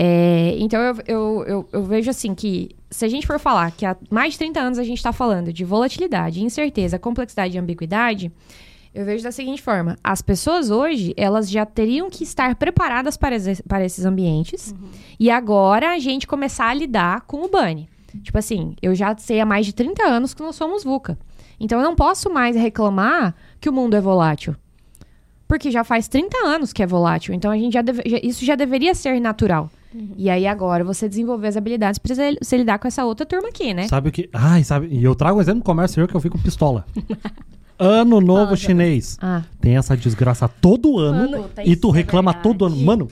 [0.00, 3.84] É, então eu, eu, eu, eu vejo assim que se a gente for falar que
[3.84, 8.30] há mais de 30 anos a gente está falando de volatilidade, incerteza, complexidade e ambiguidade,
[8.94, 13.34] eu vejo da seguinte forma: as pessoas hoje elas já teriam que estar preparadas para,
[13.34, 14.72] esse- para esses ambientes
[15.18, 17.88] e agora a gente começar a lidar com o bunny.
[18.22, 21.18] Tipo assim, eu já sei há mais de 30 anos que nós somos VUCA.
[21.58, 24.54] Então eu não posso mais reclamar que o mundo é volátil.
[25.48, 27.34] Porque já faz 30 anos que é volátil.
[27.34, 29.68] Então a gente já deve- já- isso já deveria ser natural.
[30.16, 33.72] E aí agora você desenvolver as habilidades pra você, lidar com essa outra turma aqui,
[33.74, 33.88] né?
[33.88, 34.28] Sabe o que...
[34.32, 34.88] Ai, sabe...
[34.90, 36.84] E eu trago um exemplo do comércio exterior que eu fico pistola.
[37.78, 39.16] ano Novo Chinês.
[39.20, 41.50] Ah, Tem essa desgraça todo ano Ano.
[41.64, 42.42] e tu Isso é reclama verdade.
[42.42, 42.76] todo ano.
[42.76, 43.08] Mano,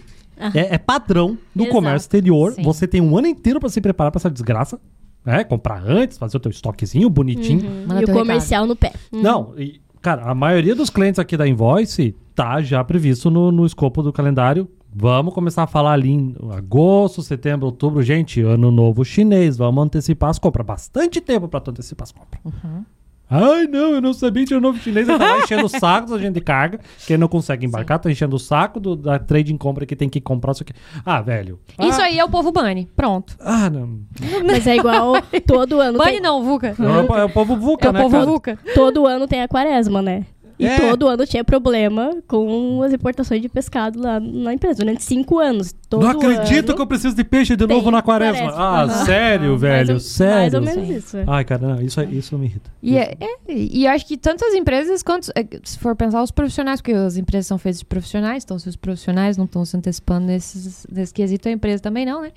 [0.54, 1.74] é, é padrão do Exato.
[1.76, 2.52] comércio exterior.
[2.52, 2.62] Sim.
[2.62, 4.78] Você tem um ano inteiro pra se preparar pra essa desgraça.
[5.24, 7.68] É, comprar antes, fazer o teu estoquezinho bonitinho.
[7.88, 8.92] Manda e o comercial no pé.
[9.10, 9.22] Uhum.
[9.22, 13.66] Não, e, cara, a maioria dos clientes aqui da Invoice tá já previsto no, no
[13.66, 14.68] escopo do calendário.
[14.98, 18.02] Vamos começar a falar ali em agosto, setembro, outubro.
[18.02, 20.66] Gente, ano novo chinês, vamos antecipar as compras.
[20.66, 22.40] Bastante tempo pra tu antecipar as compras.
[23.28, 25.06] Ai, não, eu não sabia que tinha um novo chinês.
[25.06, 28.36] Tá lá enchendo o saco da gente de carga, que não consegue embarcar, tá enchendo
[28.36, 30.72] o saco do, da trading compra que tem que comprar isso aqui.
[31.04, 31.60] Ah, velho.
[31.78, 32.88] Isso ah, aí é o povo Bunny.
[32.96, 33.36] Pronto.
[33.38, 34.00] Ah, não.
[34.46, 35.14] Mas é igual
[35.46, 35.98] todo ano.
[35.98, 36.74] Bunny Tem, não, Vuca.
[36.78, 38.26] É o, é o povo VUCA, É o né, povo cara?
[38.26, 38.58] Vuca.
[38.74, 40.24] todo ano tem a quaresma, né?
[40.58, 40.78] E É.
[40.90, 45.74] todo ano tinha problema com as importações de pescado lá na empresa, durante cinco anos.
[45.88, 48.50] Todo Não acredito ano que eu preciso de peixe de novo na quaresma.
[48.52, 48.62] quaresma.
[48.62, 49.04] Ah, Aham.
[49.04, 50.34] sério, Mais velho, ou- sério.
[50.36, 50.94] Mais ou menos Sim.
[50.96, 51.16] isso.
[51.18, 51.24] é.
[51.26, 52.70] Ai, cara, não, isso, isso me irrita.
[52.82, 56.22] E, é- é, e eu acho que tanto as empresas quanto, é, se for pensar,
[56.22, 59.64] os profissionais, porque as empresas são feitas de profissionais, então se os profissionais não estão
[59.64, 62.32] se antecipando nesses, nesse quesito, a empresa também não, né?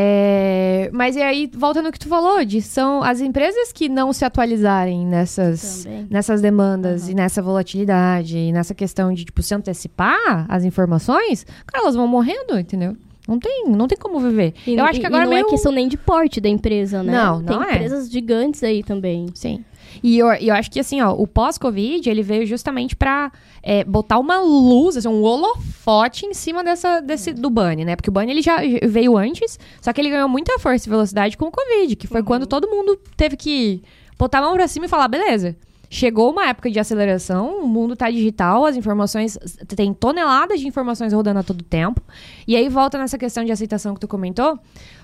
[0.00, 4.12] É, mas e aí, volta no que tu falou, de são as empresas que não
[4.12, 6.06] se atualizarem nessas, Também.
[6.08, 7.10] nessas demandas Aham.
[7.10, 12.06] e nessa volatilidade e nessa questão de, tipo, se antecipar as informações, cara, elas vão
[12.06, 12.96] morrendo, entendeu?
[13.26, 14.54] Não tem, não tem como viver.
[14.64, 15.46] E, eu acho que agora e não meio...
[15.46, 17.12] é questão nem de porte da empresa, né?
[17.12, 17.74] Não, Tem não é.
[17.74, 19.26] empresas gigantes aí também.
[19.34, 19.64] Sim.
[20.02, 23.32] E eu, eu acho que, assim, ó, o pós-Covid, ele veio justamente pra
[23.62, 27.96] é, botar uma luz, assim, um holofote em cima dessa, desse, do Bunny, né?
[27.96, 31.36] Porque o Bunny, ele já veio antes, só que ele ganhou muita força e velocidade
[31.36, 33.82] com o Covid, que foi quando todo mundo teve que
[34.18, 35.56] botar a mão pra cima e falar, beleza,
[35.90, 39.38] chegou uma época de aceleração, o mundo tá digital, as informações,
[39.74, 42.02] tem toneladas de informações rodando a todo tempo,
[42.46, 44.58] e aí volta nessa questão de aceitação que tu comentou,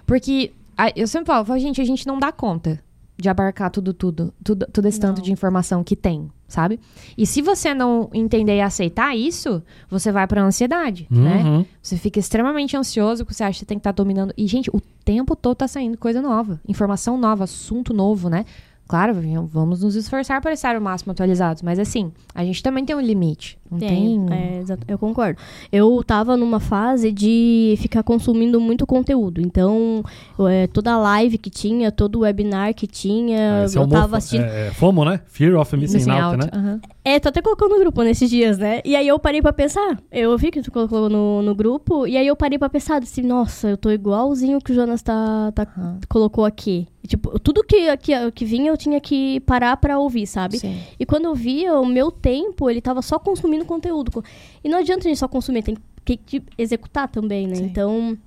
[0.06, 2.82] porque a- eu sempre falo, falo, gente, a gente não dá conta
[3.16, 5.24] de abarcar tudo, tudo, tudo, tudo esse tanto Não.
[5.24, 6.80] de informação que tem, sabe?
[7.16, 11.42] E se você não entender e aceitar isso, você vai pra ansiedade, né?
[11.44, 11.66] Uhum.
[11.80, 14.34] Você fica extremamente ansioso, você acha que você tem que estar dominando.
[14.36, 18.44] E, gente, o tempo todo tá saindo coisa nova, informação nova, assunto novo, né?
[18.86, 19.14] Claro,
[19.46, 23.00] vamos nos esforçar para estar o máximo atualizados, mas assim, a gente também tem um
[23.00, 23.58] limite.
[23.74, 24.26] Não tem.
[24.30, 25.38] é, eu concordo.
[25.72, 29.40] Eu tava numa fase de ficar consumindo muito conteúdo.
[29.40, 30.02] Então,
[30.48, 34.44] é, toda live que tinha, todo webinar que tinha, Esse é eu tava assistindo.
[34.44, 35.20] É, é FOMO, né?
[35.26, 36.80] Fear of Missing, Missing Out, out, né?
[37.04, 38.80] É, tô até colocando no grupo nesses dias, né?
[38.84, 39.98] E aí eu parei pra pensar.
[40.10, 43.22] Eu vi que tu colocou no, no grupo, e aí eu parei pra pensar assim,
[43.22, 45.66] nossa, eu tô igualzinho que o Jonas tá, tá-
[46.08, 46.86] colocou aqui.
[47.02, 50.58] E, tipo, tudo que, que, que vinha eu tinha que parar pra ouvir, sabe?
[50.58, 50.78] Sim.
[50.98, 54.10] E quando eu via, o meu tempo, ele tava só consumindo conteúdo.
[54.10, 54.22] Co-
[54.62, 57.54] E não adianta a gente só consumir, tem que que executar também, né?
[57.56, 57.64] Sim.
[57.64, 58.18] Então,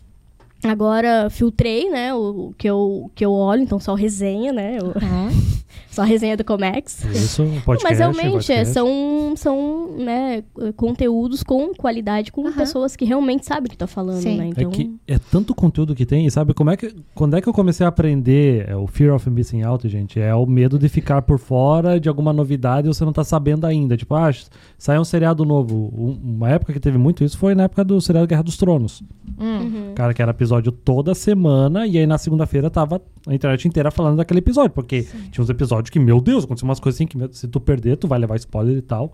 [0.70, 4.78] agora filtrei, né, o, o que eu, que eu olho, então só resenha, né?
[4.78, 5.30] Aham.
[5.90, 7.04] só resenha do Comex.
[7.06, 7.84] Isso, um podcast.
[7.84, 8.74] Mas realmente, é, podcast.
[8.74, 10.44] são, são né,
[10.76, 12.56] conteúdos com qualidade, com Aham.
[12.56, 14.38] pessoas que realmente sabem o que tá falando, Sim.
[14.38, 14.46] né?
[14.46, 17.42] É Então, que é tanto conteúdo que tem, e sabe como é que quando é
[17.42, 20.20] que eu comecei a aprender é, o fear of missing out, gente?
[20.20, 23.66] É o medo de ficar por fora de alguma novidade e você não tá sabendo
[23.66, 23.98] ainda.
[23.98, 24.30] Tipo, ah,
[24.78, 25.92] sai um seriado novo.
[25.98, 29.02] Um- uma época que teve muito isso foi na época do seriado Guerra dos Tronos.
[29.40, 29.58] Hum.
[29.60, 29.92] uhum.
[29.96, 34.18] Cara, que era episódio toda semana, e aí na segunda-feira tava a internet inteira falando
[34.18, 37.48] daquele episódio, porque tinha uns episódios que, meu Deus, aconteceu umas coisas assim que se
[37.48, 39.14] tu perder, tu vai levar spoiler e tal.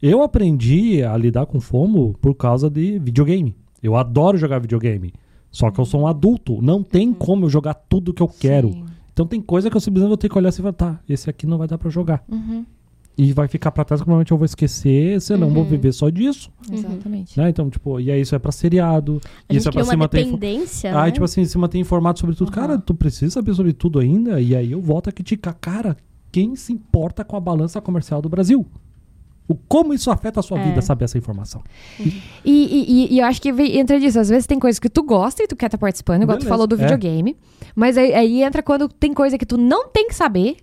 [0.00, 3.56] Eu aprendi a lidar com FOMO por causa de videogame.
[3.82, 5.12] Eu adoro jogar videogame.
[5.50, 6.60] Só que eu sou um adulto.
[6.60, 8.72] Não tem como eu jogar tudo que eu quero.
[8.72, 8.84] Sim.
[9.12, 11.30] Então tem coisa que eu simplesmente vou ter que olhar assim e falar, tá, esse
[11.30, 12.22] aqui não vai dar pra jogar.
[12.30, 12.66] Uhum.
[13.18, 15.68] E vai ficar pra trás, que provavelmente eu vou esquecer, senão eu vou Uhum.
[15.70, 16.50] viver só disso.
[16.70, 17.38] Exatamente.
[17.40, 17.48] Né?
[17.48, 19.20] Então, tipo, e aí isso é pra seriado.
[19.48, 20.24] a isso é pra se manter.
[20.24, 21.10] dependência, Aí, né?
[21.12, 22.48] tipo assim, se manter informado sobre tudo.
[22.48, 22.54] Uhum.
[22.54, 24.38] Cara, tu precisa saber sobre tudo ainda.
[24.38, 25.56] E aí eu volto a criticar.
[25.58, 25.96] Cara,
[26.30, 28.66] quem se importa com a balança comercial do Brasil?
[29.48, 30.64] O, como isso afeta a sua É.
[30.68, 31.62] vida, saber essa informação?
[32.00, 32.10] E,
[32.44, 34.18] e- e- e eu acho que entra disso.
[34.20, 36.50] Às vezes tem coisas que tu gosta e tu quer estar participando, igual tu Beleza,
[36.50, 36.78] falou do é.
[36.78, 37.34] videogame.
[37.74, 40.56] Mas aí, aí entra quando tem coisa que tu não tem que saber.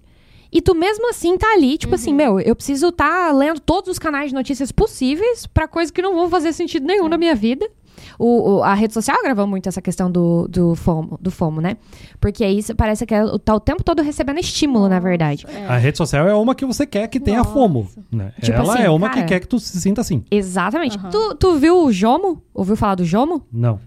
[0.54, 3.98] E tu mesmo assim tá ali, tipo assim, meu, eu preciso estar lendo todos os
[4.00, 7.68] canais de notícias possíveis pra coisas que não vão fazer sentido nenhum na minha vida.
[8.20, 11.78] O, o- a rede social gravou muito essa questão do, do, FOMO, do FOMO, né?
[12.20, 15.46] Porque aí parece que é- tá o tempo todo recebendo estímulo, na verdade.
[15.50, 15.66] É.
[15.66, 17.52] A rede social é uma que você quer que tenha Nossa.
[17.52, 17.88] FOMO.
[18.12, 18.32] Né?
[18.42, 20.24] Tipo Ela assim, é uma cara- que quer que tu se sinta assim.
[20.30, 20.98] Exatamente.
[20.98, 21.10] Aham.
[21.10, 22.44] Tu, tu viu o Jomo?
[22.54, 23.42] Ouviu falar do Jomo?
[23.52, 23.80] Não.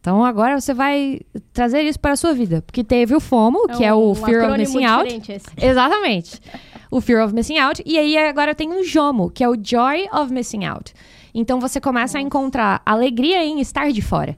[0.00, 1.20] Então agora você vai
[1.52, 2.62] trazer isso para a sua vida.
[2.62, 5.32] Porque teve o FOMO, que é o um Fear of Missing Out.
[5.32, 5.46] esse.
[5.60, 6.40] Exatamente.
[6.90, 7.82] O Fear of Missing Out.
[7.84, 10.94] E aí agora tem o JOMO, que é o Joy of Missing Out.
[11.34, 14.34] Então você começa a encontrar alegria em estar de fora.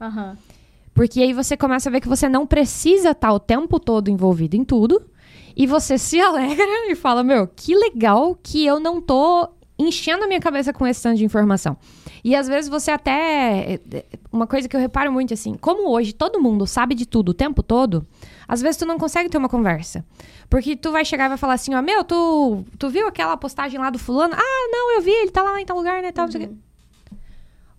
[0.93, 4.55] Porque aí você começa a ver que você não precisa estar o tempo todo envolvido
[4.55, 5.01] em tudo.
[5.55, 10.27] E você se alegra e fala: Meu, que legal que eu não tô enchendo a
[10.27, 11.77] minha cabeça com esse tanto de informação.
[12.23, 13.79] E às vezes você até.
[14.31, 17.33] Uma coisa que eu reparo muito assim: como hoje todo mundo sabe de tudo o
[17.33, 18.05] tempo todo,
[18.47, 20.05] às vezes tu não consegue ter uma conversa.
[20.49, 23.79] Porque tu vai chegar e vai falar assim: Ó, meu, tu, tu viu aquela postagem
[23.79, 24.33] lá do fulano?
[24.37, 26.11] Ah, não, eu vi, ele tá lá em tal lugar, né?
[26.11, 26.55] Tal, não sei o quê.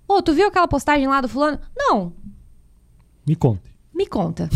[0.06, 1.58] Ô, tu viu aquela postagem lá do fulano?
[1.76, 2.12] Não,
[3.26, 3.62] Me conte.
[3.94, 4.50] me conta.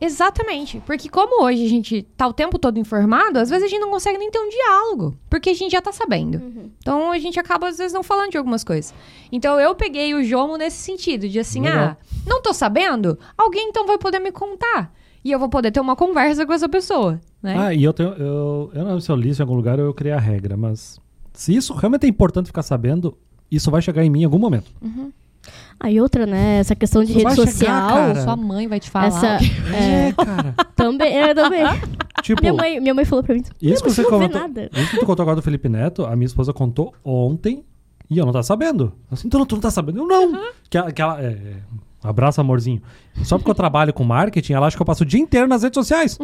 [0.00, 0.82] Exatamente.
[0.84, 3.90] Porque como hoje a gente tá o tempo todo informado, às vezes a gente não
[3.90, 5.16] consegue nem ter um diálogo.
[5.28, 6.40] Porque a gente já tá sabendo.
[6.78, 8.94] Então a gente acaba, às vezes, não falando de algumas coisas.
[9.32, 11.84] Então eu peguei o Jomo nesse sentido, de assim, Legal.
[11.84, 13.18] ah, não tô sabendo?
[13.36, 14.92] Alguém então vai poder me contar.
[15.24, 17.56] E eu vou poder ter uma conversa com essa pessoa, né?
[17.58, 18.10] Ah, e eu tenho.
[18.10, 20.20] Eu, eu não lembro se eu li isso em algum lugar ou eu criei a
[20.20, 21.00] regra, mas
[21.32, 23.18] se isso realmente é importante ficar sabendo,
[23.50, 24.70] isso vai chegar em mim em algum momento.
[25.78, 26.58] Aí outra, né?
[26.58, 27.88] Essa questão de Isso rede chegar, social.
[27.88, 28.22] cara.
[28.22, 29.06] Sua mãe vai te falar.
[29.08, 29.26] Essa.
[29.74, 30.54] É, É, cara.
[30.74, 31.62] também, é, também.
[32.22, 33.42] tipo, minha, mãe, minha mãe falou pra mim.
[33.60, 34.40] isso que "Não, você comentou.
[34.40, 34.70] nada.
[34.72, 37.62] Isso que tu contou agora do Felipe Neto, a minha esposa contou ontem
[38.10, 38.92] e eu não tava sabendo.
[39.10, 39.98] Assim, tu não, tu não tá sabendo?
[40.00, 40.42] Eu não.
[40.70, 41.56] Que ela, que ela- é, é,
[42.04, 42.80] um abraço, amorzinho.
[43.24, 45.62] Só porque eu trabalho com marketing, ela acha que eu passo o dia inteiro nas
[45.62, 46.18] redes sociais.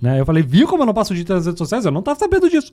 [0.00, 0.20] Né?
[0.20, 1.84] Eu falei, viu como eu não passo o dia inteiro nas redes sociais?
[1.84, 2.72] Eu não tava sabendo disso.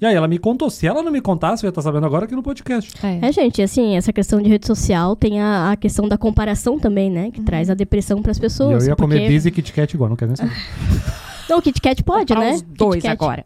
[0.00, 0.68] E aí ela me contou.
[0.68, 2.92] Se ela não me contasse, eu ia estar sabendo agora aqui no podcast.
[3.06, 3.28] É.
[3.28, 7.10] É, gente, assim, essa questão de rede social tem a, a questão da comparação também,
[7.10, 7.30] né?
[7.30, 8.82] Que traz a depressão pras e pessoas.
[8.84, 10.52] eu ia comer porque- bis e Kit Kat igual, não quero nem saber.
[11.52, 12.54] Não, o Kit Kat pode, Comprar né?
[12.54, 13.44] os dois agora.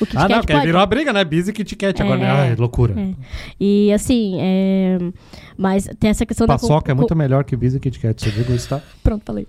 [0.00, 0.66] O Kit ah, não, Kat pode.
[0.66, 1.24] virou uma briga, né?
[1.24, 2.18] Bis e Kit Kat agora.
[2.18, 2.26] né?
[2.26, 2.30] É.
[2.30, 3.00] Ai, loucura.
[3.00, 3.14] É.
[3.60, 4.98] E assim, é...
[5.56, 6.92] mas tem essa questão Paçoca da.
[6.92, 8.20] é muito melhor que bis e Kit Kat.
[8.20, 8.80] Você digo isso, tá?
[9.04, 9.46] Pronto, falei.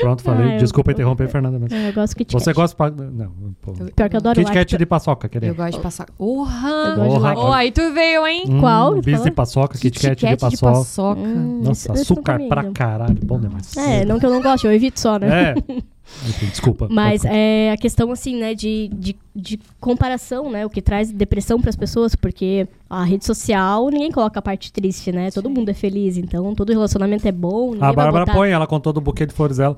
[0.00, 0.52] Pronto, falei.
[0.52, 1.58] Ah, eu- Desculpa interromper, Fernanda.
[1.58, 1.70] Mas...
[1.70, 2.90] É, eu gosto do Kit Você gosta...
[2.90, 3.72] Não, pô.
[3.72, 4.78] Pior que eu adoro Kit Kat Lacta.
[4.78, 5.50] de paçoca, Eu de.
[5.50, 5.50] Orra!
[5.50, 7.18] Eu gosto de Porra.
[7.18, 7.40] Lacta.
[7.42, 8.44] Oh, aí tu veio, hein?
[8.60, 9.02] Qual?
[9.02, 11.20] Bis de paçoca, Kit Kat de Kat paçoca.
[11.20, 13.18] Hum, Nossa, eu açúcar pra caralho.
[13.22, 13.76] Bom demais.
[13.76, 15.52] É, não que eu não gosto, eu evito só, né?
[15.52, 15.82] É.
[16.40, 16.88] Desculpa.
[16.90, 20.64] Mas Pode- é a questão, assim, né, de, de, de comparação, né?
[20.64, 24.72] O que traz depressão para as pessoas, porque a rede social, ninguém coloca a parte
[24.72, 25.30] triste, né?
[25.30, 28.32] Todo mundo é feliz, então todo relacionamento é bom, A Bárbara botar...
[28.34, 29.76] põe, ela contou do buquê de flores dela.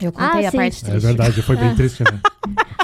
[0.00, 0.56] Eu contei Ah, a sim.
[0.58, 1.06] parte É triste.
[1.06, 2.20] verdade, foi bem triste, né?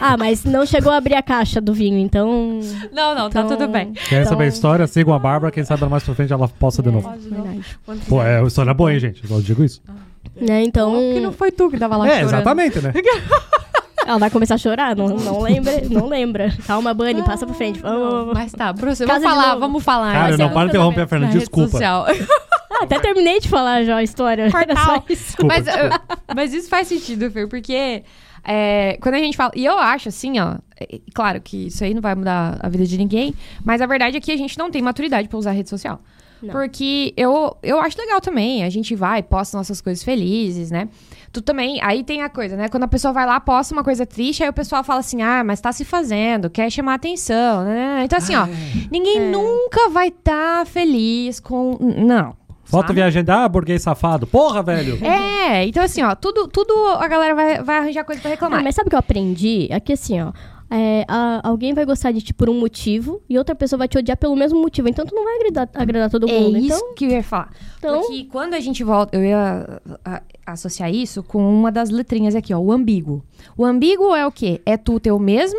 [0.01, 2.59] Ah, mas não chegou a abrir a caixa do vinho, então...
[2.92, 3.92] Não, não, tá então- tudo bem.
[3.92, 4.87] Quer então- saber a história?
[4.87, 7.09] Sigam a Bárbara, quem sabe mais pra frente ela posta de novo.
[7.11, 7.64] Verdade.
[8.09, 9.23] Pô, é uma história boa, hein, gente?
[9.31, 9.81] Eu digo isso.
[10.41, 10.93] Né, então...
[10.93, 12.35] Que não foi tu que tava lá É, chorando.
[12.35, 12.93] exatamente, né?
[14.07, 14.97] Ela vai começar a chorar?
[14.97, 16.53] Não, não lembra, não lembra.
[16.67, 17.79] Calma, Bunny, passa pra frente.
[17.81, 18.35] Vamos.
[18.35, 20.13] Mas tá, Bruce, vamos falar, vamos falar.
[20.13, 21.71] Cara, não é para de interromper a Fernanda, desculpa.
[21.71, 22.07] social.
[22.09, 24.43] Ah, até terminei de falar já a história.
[24.53, 25.05] Era só Portal.
[25.09, 25.25] isso.
[25.25, 25.67] Desculpa, mas,
[26.35, 28.03] mas isso faz sentido, Fer, porque
[28.45, 29.53] é, quando a gente fala.
[29.55, 30.57] E eu acho assim, ó.
[30.81, 34.17] é, claro que isso aí não vai mudar a vida de ninguém, mas a verdade
[34.17, 36.01] é que a gente não tem maturidade pra usar rede social.
[36.42, 36.50] Não.
[36.52, 38.64] Porque eu, eu acho legal também.
[38.64, 40.88] A gente vai, posta nossas coisas felizes, né?
[41.33, 41.81] Tu também.
[41.83, 42.68] Aí tem a coisa, né?
[42.68, 45.42] Quando a pessoa vai lá, posta uma coisa triste, aí o pessoal fala assim: ah,
[45.44, 48.02] mas tá se fazendo, quer chamar atenção, né?
[48.05, 48.46] Então, assim, ó,
[48.90, 49.31] ninguém É.
[49.31, 51.78] nunca vai estar feliz com.
[51.81, 52.37] Não.
[52.64, 52.94] Foto sabe?
[52.94, 54.26] viajando, ah, burguês safado.
[54.26, 54.98] Porra, velho.
[55.05, 58.61] É, então assim, ó, tudo, tudo a galera vai, vai arranjar coisa pra reclamar.
[58.61, 59.66] Ah, mas sabe o que eu aprendi?
[59.70, 60.33] É que assim, ó.
[60.75, 63.99] É, a- alguém vai gostar de ti por um motivo e outra pessoa vai te
[63.99, 64.89] odiar pelo mesmo motivo.
[64.89, 66.57] Então tu não vai agradar, agradar todo é mundo.
[66.57, 67.51] isso Então, que eu ia falar.
[67.79, 72.35] então Porque quando a gente volta, eu ia a- associar isso com uma das letrinhas
[72.35, 73.23] aqui, ó, o ambíguo.
[73.57, 74.61] O ambíguo é o quê?
[74.67, 75.59] É tu ter o mesma,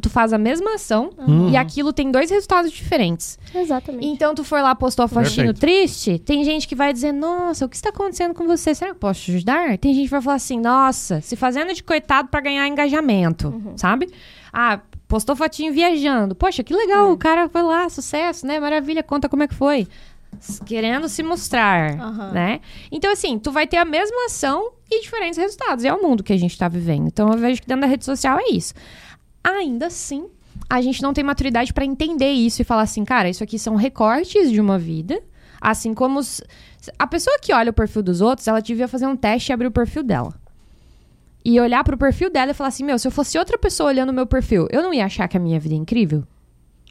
[0.00, 1.50] tu faz a mesma ação Uhum.
[1.50, 3.38] e aquilo tem dois resultados diferentes.
[3.54, 4.06] exatamente.
[4.06, 5.52] Então tu for lá, postou a Perfeito.
[5.60, 8.74] triste, tem gente que vai dizer, nossa, o que está acontecendo com você?
[8.74, 9.76] Será que eu posso te ajudar?
[9.78, 14.08] Tem gente que vai falar assim, nossa, se fazendo de coitado pra ganhar engajamento, sabe?
[14.52, 16.34] Ah, postou fotinho viajando.
[16.34, 18.60] Poxa, que legal, o cara foi lá, sucesso, né?
[18.60, 19.86] Maravilha, conta como é que foi.
[20.64, 22.30] Querendo se mostrar, Aham.
[22.32, 22.60] né?
[22.90, 25.84] Então, assim, tu vai ter a mesma ação e diferentes resultados.
[25.84, 27.06] É o mundo que a gente tá vivendo.
[27.06, 28.72] Então, eu vejo que dentro da rede social é isso.
[29.44, 30.26] Ainda assim,
[30.70, 33.74] a gente não tem maturidade pra entender isso e falar assim, cara, isso aqui são
[33.76, 35.20] recortes de uma vida.
[35.60, 36.40] Assim como os-
[36.98, 39.66] a pessoa que olha o perfil dos outros, ela devia fazer um teste e abrir
[39.66, 40.34] o perfil dela.
[41.44, 44.10] E olhar pro perfil dela e falar assim: meu, se eu fosse outra pessoa olhando
[44.10, 46.22] o meu perfil, eu não ia achar que a minha vida é incrível?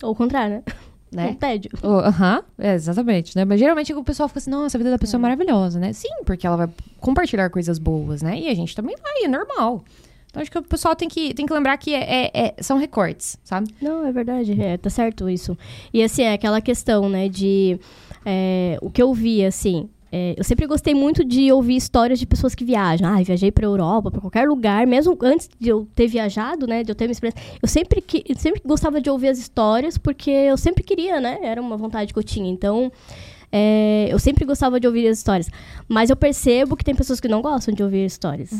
[0.04, 0.64] Ou o contrário, né?
[1.14, 1.28] Né?
[1.28, 1.70] Um tédio.
[1.84, 3.44] Aham, é, exatamente, né?
[3.44, 5.92] Mas geralmente o pessoal fica assim, nossa, a vida da pessoa é maravilhosa, né?
[5.92, 6.70] Sim, porque ela vai
[7.02, 8.40] compartilhar coisas boas, né?
[8.40, 9.84] E a gente também vai, é normal.
[10.28, 12.78] Então acho que o pessoal tem que, tem que lembrar que é, é- é- são
[12.78, 13.76] recortes, sabe?
[13.82, 15.58] Não, é verdade, é, tá certo isso.
[15.94, 17.78] E assim, é aquela questão, né, de
[18.26, 22.26] é, o que eu vi, assim, é, eu sempre gostei muito de ouvir histórias de
[22.26, 23.08] pessoas que viajam.
[23.08, 26.91] Ah, viajei pra Europa, pra qualquer lugar, mesmo antes de eu ter viajado, né, de
[26.91, 27.41] eu ter me experiência.
[27.62, 31.62] Eu sempre, que, sempre gostava de ouvir as histórias, porque eu sempre queria, né, era
[31.62, 32.52] uma vontade que eu tinha.
[32.52, 32.91] Então,
[33.50, 35.50] é, eu sempre gostava de ouvir as histórias.
[35.88, 38.52] Mas eu percebo que tem pessoas que não gostam de ouvir histórias.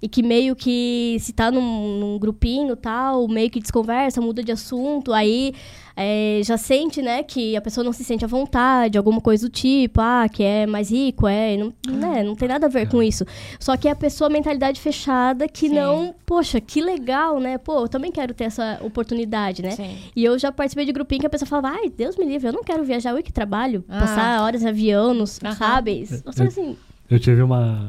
[0.00, 4.52] E que meio que se tá num, num grupinho tal, meio que desconversa, muda de
[4.52, 5.54] assunto, aí
[5.96, 9.50] é, já sente, né, que a pessoa não se sente à vontade, alguma coisa do
[9.50, 13.02] tipo, ah, que é mais rico, é, não, né, não tem nada a ver com
[13.02, 13.24] isso.
[13.58, 15.74] Só que é a pessoa mentalidade fechada que Sim.
[15.76, 17.56] não, poxa, que legal, né?
[17.56, 19.70] Pô, eu também quero ter essa oportunidade, né?
[19.70, 19.96] Sim.
[20.14, 22.52] E eu já participei de grupinho que a pessoa falava, ai, Deus me livre, eu
[22.52, 24.00] não quero viajar, eu que trabalho, Ah.
[24.00, 25.54] passar horas em avião, nos- Aham.
[25.54, 26.06] sabe?
[26.06, 26.76] Só Eu- assim,
[27.08, 27.88] Eu tive uma.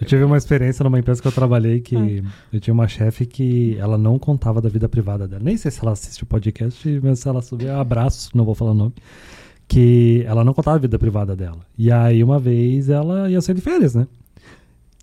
[0.00, 2.22] Eu tive uma experiência numa empresa que eu trabalhei que
[2.52, 5.42] eu tinha uma chefe que ela não contava da vida privada dela.
[5.42, 8.70] Nem sei se ela assiste o podcast, mas se ela subir, abraço, não vou falar
[8.70, 8.94] o nome.
[9.66, 11.58] Que ela não contava a vida privada dela.
[11.76, 14.06] E aí, uma vez, ela ia sair de férias, né?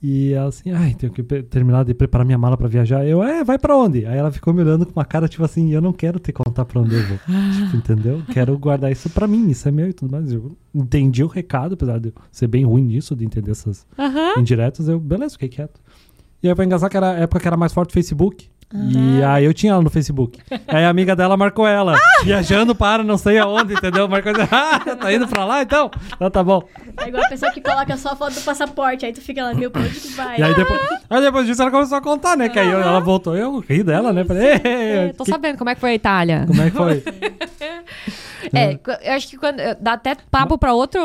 [0.03, 3.05] E ela assim, ai, tenho que terminar de preparar minha mala pra viajar.
[3.07, 4.05] Eu, é, vai pra onde?
[4.05, 6.65] Aí ela ficou me olhando com uma cara, tipo assim, eu não quero te contar
[6.65, 7.17] pra onde eu vou.
[7.17, 8.21] tipo, entendeu?
[8.29, 10.31] Quero guardar isso pra mim, isso é meu e tudo mais.
[10.31, 14.39] Eu entendi o recado, apesar de eu ser bem ruim nisso, de entender essas Aham.
[14.39, 15.79] indiretas, eu, beleza, fiquei quieto.
[16.43, 18.47] E aí foi engraçado que era a época que era mais forte o Facebook.
[18.73, 20.39] E aí eu tinha ela no Facebook.
[20.67, 24.07] aí a amiga dela marcou ela, viajando para não sei aonde, entendeu?
[24.07, 25.89] Marcou ah, tá indo pra lá então?
[26.13, 26.61] Então tá bom.
[26.97, 29.53] É igual a pessoa que coloca só a foto do passaporte, aí tu fica lá,
[29.53, 30.39] meu, pra onde que vai?
[30.39, 32.49] E aí depois, aí depois disso ela começou a contar, né?
[32.49, 34.25] Que aí eu- ela voltou, eu ri dela, né?
[34.25, 36.43] Falei, "Ei, É, tô que- sabendo como é que foi a Itália.
[36.47, 37.03] como é que foi?
[38.53, 40.99] É, qu- eu acho que quando, dá até papo pra outro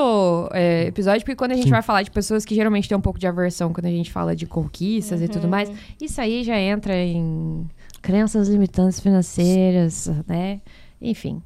[0.52, 1.70] é, episódio, porque quando a gente Sim.
[1.70, 4.34] vai falar de pessoas que geralmente têm um pouco de aversão quando a gente fala
[4.36, 5.70] de conquistas e tudo mais,
[6.00, 7.66] isso aí já entra em
[8.02, 10.60] crenças limitantes financeiras, né?
[11.00, 11.42] Enfim.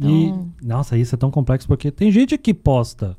[0.00, 3.16] E, Então- nossa, isso é tão complexo porque tem gente que posta.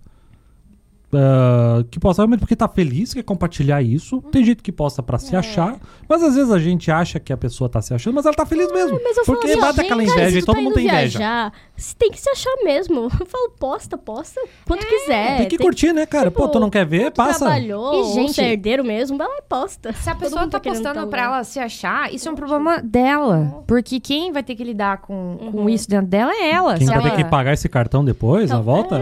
[1.13, 4.21] ah, que posta realmente porque tá feliz, quer compartilhar isso.
[4.23, 5.78] Tem gente que posta pra se achar.
[6.07, 8.45] Mas às vezes a gente acha que a pessoa tá se achando, mas ela tá
[8.45, 8.99] feliz mesmo.
[9.01, 10.86] Mas eu falo porque assim, bate aquela cara, inveja se e todo tá mundo tem
[10.88, 11.17] inveja.
[11.19, 13.03] viajar, você tem que se achar mesmo.
[13.19, 15.38] Eu falo, posta, posta, quanto quiser.
[15.38, 16.32] tem que curtir, né, cara?
[16.32, 17.11] Pô, tu não quer ver?
[17.11, 17.39] Passa.
[17.45, 19.93] trabalhou, E, gente- herdeiro mesmo, vai lá e posta.
[19.93, 22.82] Se a pessoa tá querendo postando tá pra ela se achar, isso é um problema
[22.82, 23.63] dela.
[23.67, 25.69] Porque quem vai ter que lidar com, com Uhum.
[25.69, 26.78] isso dentro dela é ela.
[26.78, 28.99] Quem vai ter ela- que pagar esse cartão depois, na Não, volta?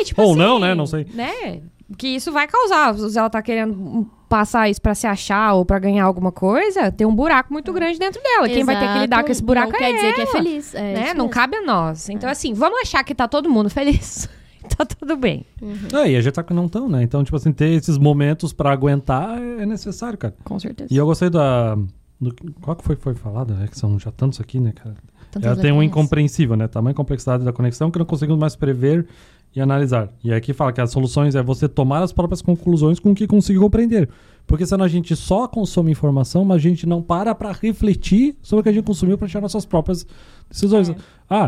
[0.00, 0.74] É, tipo Ou assim, não, né?
[0.74, 1.06] Não sei.
[1.12, 1.60] Né?
[1.96, 2.94] Que isso vai causar.
[2.94, 7.06] Se ela tá querendo passar isso pra se achar ou pra ganhar alguma coisa, tem
[7.06, 8.46] um buraco muito grande dentro dela.
[8.48, 10.24] Quem vai ter que lidar Exato, com esse buraco não é quer dizer que é
[10.24, 10.74] ela, feliz.
[10.74, 11.14] É né?
[11.14, 12.08] Não cabe a nós.
[12.10, 14.28] Então, assim, vamos achar que tá todo mundo feliz.
[14.76, 15.46] tá tudo bem.
[15.94, 17.02] É, e a gente sabe que não estão, né?
[17.02, 20.34] Então, tipo assim, ter esses momentos pra aguentar é necessário, cara.
[20.44, 20.92] Com certeza.
[20.92, 21.74] E eu gostei da.
[22.20, 23.56] do- qual que foi foi falado?
[23.64, 24.94] É que são já tantos aqui, né, cara?
[25.30, 26.68] Tantas Ela tem um incompreensível, né?
[26.68, 29.06] Tamanha complexidade da conexão que não conseguimos mais prever
[29.54, 30.10] e analisar.
[30.22, 33.26] E aqui fala que as soluções é você tomar as próprias conclusões com o que
[33.26, 34.08] conseguir compreender.
[34.46, 38.60] Porque senão a gente só consome informação, mas a gente não para pra refletir sobre
[38.60, 40.06] o que a gente consumiu pra tirar nossas próprias
[40.48, 40.88] decisões.
[40.88, 40.96] É.
[41.28, 41.44] Ah,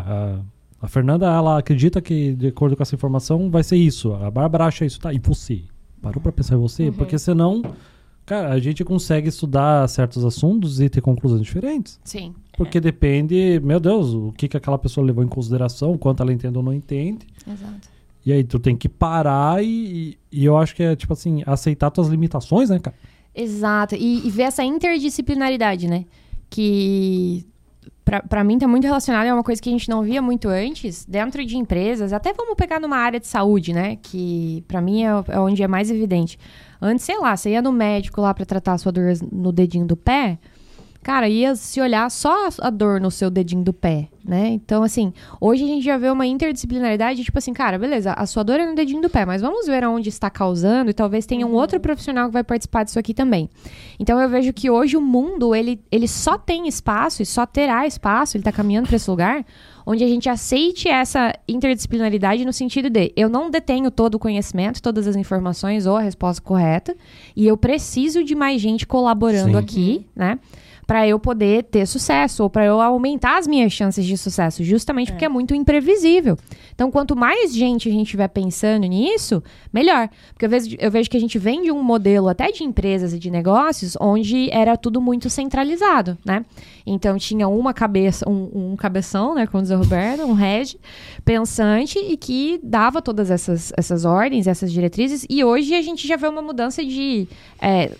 [0.80, 4.12] a, a Fernanda, ela acredita que, de acordo com essa informação, vai ser isso.
[4.14, 5.01] A Bárbara acha isso.
[5.01, 5.62] Tá, e você?
[6.03, 6.90] Parou pra pensar em você?
[6.90, 7.62] Porque senão,
[8.31, 11.99] cara, a gente consegue estudar certos assuntos e ter conclusões diferentes.
[12.05, 12.33] Sim.
[12.57, 16.33] Porque depende, meu Deus, o que, que aquela pessoa levou em consideração, o quanto ela
[16.33, 17.26] entende ou não entende.
[17.45, 17.89] Exato.
[18.24, 21.91] E aí tu tem que parar e, e eu acho que é, tipo assim, aceitar
[21.91, 22.95] tuas limitações, né, cara?
[23.35, 23.97] Exato.
[23.97, 26.05] E, e ver essa interdisciplinaridade, né?
[26.49, 27.45] Que
[28.05, 30.47] pra, pra mim tá muito relacionado, é uma coisa que a gente não via muito
[30.47, 33.97] antes, dentro de empresas, até vamos pegar numa área de saúde, né?
[34.01, 36.39] Que pra mim é, é onde é mais evidente.
[36.81, 39.87] Antes, sei lá, você ia no médico lá pra tratar a sua dor no dedinho
[39.87, 40.39] do pé,
[41.03, 44.48] cara, ia se olhar só a dor no seu dedinho do pé, né?
[44.48, 48.42] Então, assim, hoje a gente já vê uma interdisciplinaridade, tipo assim, cara, beleza, a sua
[48.42, 51.46] dor é no dedinho do pé, mas vamos ver aonde está causando e talvez tenha
[51.46, 53.48] um outro profissional que vai participar disso aqui também.
[53.98, 57.86] Então eu vejo que hoje o mundo, ele, ele só tem espaço e só terá
[57.86, 59.44] espaço, ele tá caminhando para esse lugar,
[59.86, 64.82] onde a gente aceite essa interdisciplinaridade no sentido de eu não detenho todo o conhecimento,
[64.82, 66.94] todas as informações ou a resposta correta,
[67.34, 69.57] e eu preciso de mais gente colaborando Sim.
[69.57, 70.38] aqui, né?
[70.91, 75.12] Para eu poder ter sucesso ou para eu aumentar as minhas chances de sucesso, justamente
[75.12, 76.36] porque é muito imprevisível.
[76.74, 79.41] Então, quanto mais gente a gente estiver pensando nisso,
[79.72, 80.09] melhor.
[80.32, 83.14] Porque eu vejo, eu vejo que a gente vem de um modelo até de empresas
[83.14, 86.45] e de negócios onde era tudo muito centralizado, né?
[86.84, 89.47] Então tinha uma cabeça, um, um cabeção, né?
[89.47, 90.76] Como diz o Roberto, um head
[91.24, 95.24] pensante e que dava todas essas, essas ordens, essas diretrizes.
[95.30, 97.28] E hoje a gente já vê uma mudança de.
[97.62, 97.93] é,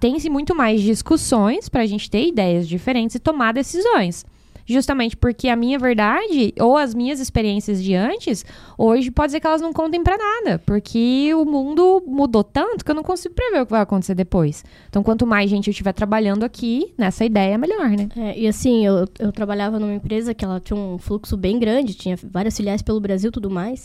[0.00, 4.24] tem-se muito mais discussões para a gente ter ideias diferentes e tomar decisões.
[4.68, 8.44] Justamente porque a minha verdade ou as minhas experiências de antes,
[8.76, 12.90] hoje pode ser que elas não contem para nada, porque o mundo mudou tanto que
[12.90, 14.64] eu não consigo prever o que vai acontecer depois.
[14.88, 18.08] Então, quanto mais gente eu estiver trabalhando aqui nessa ideia, melhor, né?
[18.16, 21.94] É, e assim, eu, eu trabalhava numa empresa que ela tinha um fluxo bem grande,
[21.94, 23.84] tinha várias filiais pelo Brasil e tudo mais.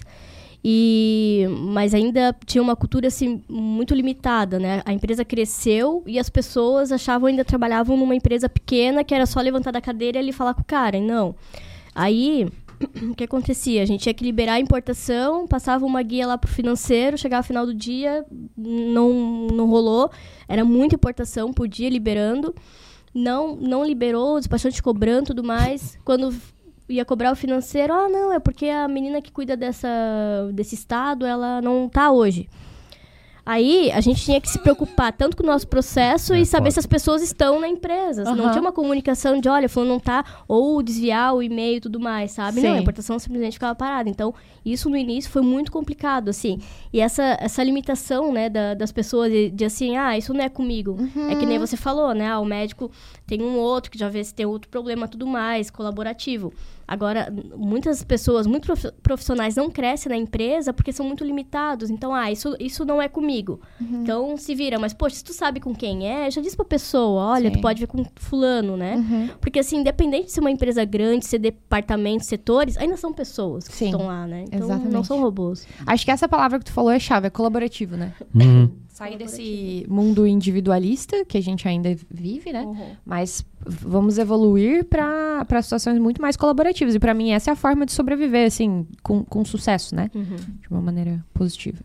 [0.63, 4.81] E, mas ainda tinha uma cultura assim, muito limitada, né?
[4.85, 9.41] A empresa cresceu e as pessoas achavam ainda trabalhavam numa empresa pequena que era só
[9.41, 10.97] levantar da cadeira e falar com o cara.
[10.97, 11.35] E não.
[11.95, 12.47] Aí,
[13.09, 13.81] o que acontecia?
[13.81, 17.47] A gente tinha que liberar a importação, passava uma guia lá pro financeiro, chegava no
[17.47, 18.23] final do dia,
[18.55, 20.11] não, não rolou.
[20.47, 22.53] Era muita importação por dia liberando
[23.13, 25.97] não não liberou, o despachante cobrando tudo mais.
[26.03, 26.33] Quando
[26.91, 29.87] ia cobrar o financeiro, ah, não, é porque a menina que cuida dessa,
[30.53, 32.47] desse estado, ela não tá hoje.
[33.43, 36.65] Aí a gente tinha que se preocupar tanto com o nosso processo É, e saber
[36.65, 36.73] claro.
[36.73, 38.23] se as pessoas estão na empresa.
[38.23, 41.81] Se Não tinha uma comunicação de, olha, fulano não tá, ou desviar o e-mail e
[41.81, 42.61] tudo mais, sabe?
[42.61, 42.77] Não, Sim.
[42.77, 44.07] a importação simplesmente ficava parada.
[44.07, 44.31] Então,
[44.63, 46.59] isso no início foi muito complicado, assim.
[46.93, 50.47] E essa, essa limitação, né, da- das pessoas de, de assim, ah, isso não é
[50.49, 50.95] comigo.
[51.27, 52.29] É que nem você falou, né?
[52.29, 52.91] Ah, o médico
[53.25, 56.53] tem um outro que já vê se tem outro problema, tudo mais, colaborativo.
[56.91, 61.89] Agora, muitas pessoas, muito prof- profissionais não crescem na empresa porque são muito limitados.
[61.89, 63.61] Então, ah, isso, isso não é comigo.
[63.79, 64.77] Então, se vira.
[64.77, 67.55] Mas, poxa, se tu sabe com quem é, já diz pra pessoa, olha, Sim.
[67.55, 68.97] tu pode ver com fulano, né?
[68.97, 69.29] Uhum.
[69.39, 73.73] Porque, assim, independente de ser uma empresa grande, ser departamentos, setores, ainda são pessoas que
[73.73, 74.43] Sim, estão lá, né?
[74.47, 75.07] Então, não exatamente.
[75.07, 75.65] são robôs.
[75.87, 78.13] Acho que essa palavra que tu falou é chave, é colaborativo, né?
[78.35, 78.69] Uhum.
[79.01, 82.95] Sair desse mundo individualista que a gente ainda vive, né?
[83.03, 86.93] Mas vamos evoluir para situações muito mais colaborativas.
[86.93, 90.11] E para mim, essa é a forma de sobreviver, assim, com, com sucesso, né?
[90.13, 90.35] Uhum.
[90.61, 91.79] De uma maneira positiva.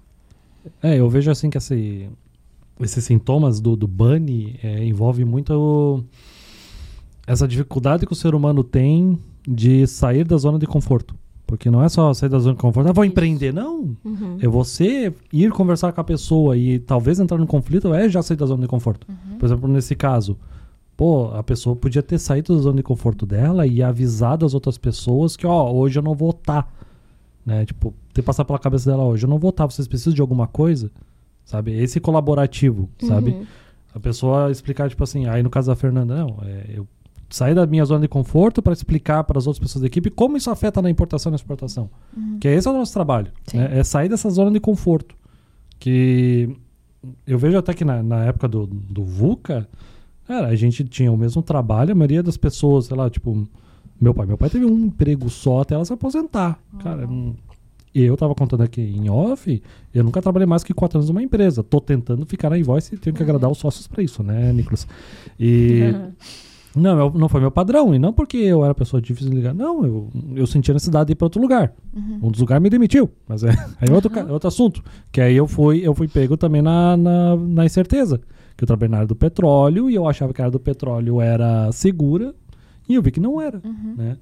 [0.83, 2.09] É, eu vejo assim que esse,
[2.81, 6.05] esses sintomas do, do Bunny é, envolve muito o-
[7.27, 11.15] essa dificuldade que o ser humano tem de sair da zona de conforto.
[11.47, 13.53] Porque não é só sair da zona de conforto, ah, vou empreender.
[13.53, 13.97] Não.
[14.05, 14.37] Uhum.
[14.41, 18.37] É você ir conversar com a pessoa e talvez entrar no conflito é já sair
[18.37, 19.07] da zona de conforto.
[19.09, 19.39] Uhum.
[19.39, 20.37] Por exemplo, nesse caso,
[20.97, 24.77] pô, a pessoa podia ter saído da zona de conforto dela e avisado as outras
[24.77, 26.69] pessoas que, ó, hoje eu não vou estar.
[27.45, 27.65] Né?
[27.65, 30.49] Tipo, ter passado pela cabeça dela, hoje eu não vou estar, vocês precisam de alguma
[30.49, 30.91] coisa?
[31.45, 31.73] Sabe?
[31.81, 33.31] Esse colaborativo, sabe?
[33.31, 33.47] Uhum.
[33.95, 36.89] A pessoa explicar, tipo assim, aí no caso da Fernanda, não, é, eu
[37.29, 40.37] saí da minha zona de conforto para explicar para as outras pessoas da equipe como
[40.37, 41.91] isso afeta na importação e na exportação.
[42.41, 43.33] Que esse é o nosso trabalho.
[43.53, 43.79] Né?
[43.81, 45.15] É sair dessa zona de conforto.
[45.79, 46.57] Que
[47.27, 49.69] eu vejo até que na, na época do, do VUCA,
[50.27, 53.47] cara, a gente tinha o mesmo trabalho, a maioria das pessoas, sei lá, tipo,
[54.01, 56.59] meu pai, meu pai teve um emprego só até ela se aposentar.
[56.83, 57.35] Cara, não-
[57.95, 59.63] eu tava contando aqui em off,
[59.95, 61.63] eu nunca trabalhei mais que quatro anos numa empresa.
[61.63, 64.87] Tô tentando ficar na invoice e tenho que agradar os sócios pra isso, né, Nicolas?
[65.41, 65.81] E.
[65.95, 66.13] Uhum.
[66.77, 67.95] Não, eu- não foi meu padrão.
[67.95, 69.55] E não porque eu era pessoa difícil de ligar.
[69.55, 71.73] Não, eu, eu senti a necessidade de ir pra outro lugar.
[72.23, 73.11] Um dos lugares me demitiu.
[73.27, 73.51] Mas é,
[73.81, 74.83] aí é outro, é outro assunto.
[75.11, 78.21] Que aí eu fui, eu fui pego também na, na, na incerteza.
[78.57, 81.21] Que eu trabalhei na área do petróleo e eu achava que a área do petróleo
[81.21, 82.35] era segura.
[82.89, 83.61] E eu vi que não era.
[83.97, 84.17] Né?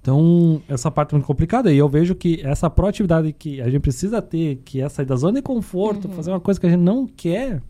[0.00, 1.72] Então, essa parte é muito complicada.
[1.72, 5.16] E eu vejo que essa proatividade que a gente precisa ter, que é sair da
[5.16, 7.60] zona de conforto, fazer uma coisa que a gente não quer,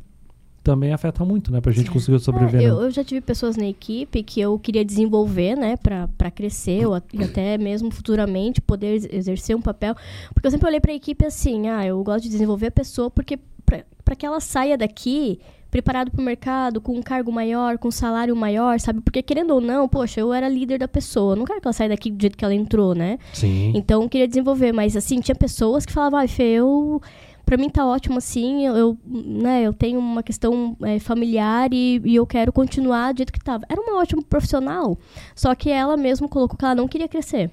[0.62, 1.60] também afeta muito, né?
[1.60, 2.60] Pra gente conseguir sobreviver.
[2.60, 2.70] É, né?
[2.70, 6.86] eu, eu já tive pessoas na equipe que eu queria desenvolver, né, pra, pra crescer,
[6.86, 9.94] ou a- e até mesmo futuramente poder ex- exercer um papel.
[10.34, 13.38] Porque eu sempre olhei pra equipe assim, ah, eu gosto de desenvolver a pessoa porque
[13.64, 15.38] pra, pra que ela saia daqui
[15.70, 19.02] preparado pro mercado, com um cargo maior, com um salário maior, sabe?
[19.02, 21.72] Porque querendo ou não, poxa, eu era líder da pessoa, eu não quero que ela
[21.74, 23.18] saia daqui do jeito que ela entrou, né?
[23.34, 23.72] Sim.
[23.74, 27.02] Então, eu queria desenvolver, mas assim, tinha pessoas que falavam, ah, Fê, eu...
[27.48, 32.14] Pra mim tá ótimo assim, eu, né, eu tenho uma questão é, familiar e, e
[32.14, 33.64] eu quero continuar do jeito que tava.
[33.70, 34.98] Era uma ótima profissional,
[35.34, 37.50] só que ela mesmo colocou que ela não queria crescer.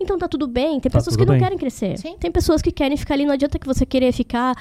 [0.00, 1.42] Então tá tudo bem, tem Tá pessoas que não bem.
[1.42, 1.98] querem crescer.
[1.98, 2.16] Sim.
[2.18, 4.54] Tem pessoas que querem ficar ali, não adianta que você querer ficar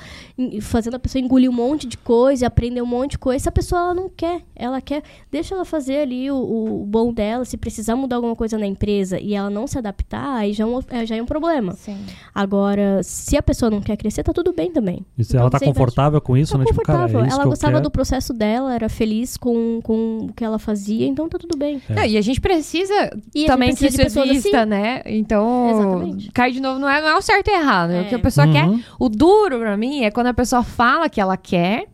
[0.62, 3.43] fazendo a pessoa engolir um monte de coisa, aprender um monte de coisa.
[3.43, 6.36] Se a pessoa ela não quer, ela quer, deixa ela fazer ali o,
[6.82, 10.36] o bom dela, se precisar mudar alguma coisa na empresa e ela não se adaptar,
[10.38, 11.74] aí já é um, é, já é um problema.
[11.74, 11.98] Sim.
[12.34, 15.06] Agora, se a pessoa não quer crescer, tá tudo bem também.
[15.18, 16.66] E se Então, ela tá confortável com isso, Tá né?
[16.66, 17.24] Tipo, cara, confortável.
[17.26, 21.06] é isso ela gostava do processo dela, era feliz com, com o que ela fazia,
[21.06, 21.82] então tá tudo bem.
[21.89, 21.93] É.
[21.93, 24.70] Não, e a gente precisa E a gente também precisa que isso pessoas exista, assim.
[24.70, 24.86] né?
[25.05, 26.31] Então, Exatamente.
[26.31, 27.91] cai de novo, não é, não é o certo e errado.
[27.91, 28.01] É.
[28.01, 28.21] O que a É.
[28.21, 28.65] pessoa quer.
[28.65, 28.81] Uhum.
[28.99, 31.85] O duro pra mim é quando a pessoa fala que ela quer,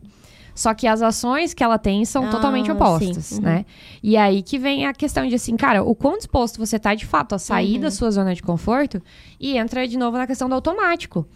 [0.54, 3.32] só que as ações que ela tem são Ah, totalmente opostas.
[3.32, 3.40] Uhum.
[3.42, 3.64] né?
[4.02, 7.04] E aí que vem a questão de assim, cara, o quão disposto você tá de
[7.06, 7.80] fato a sair Uhum.
[7.80, 9.02] da sua zona de conforto
[9.40, 11.26] e entra de novo na questão do automático.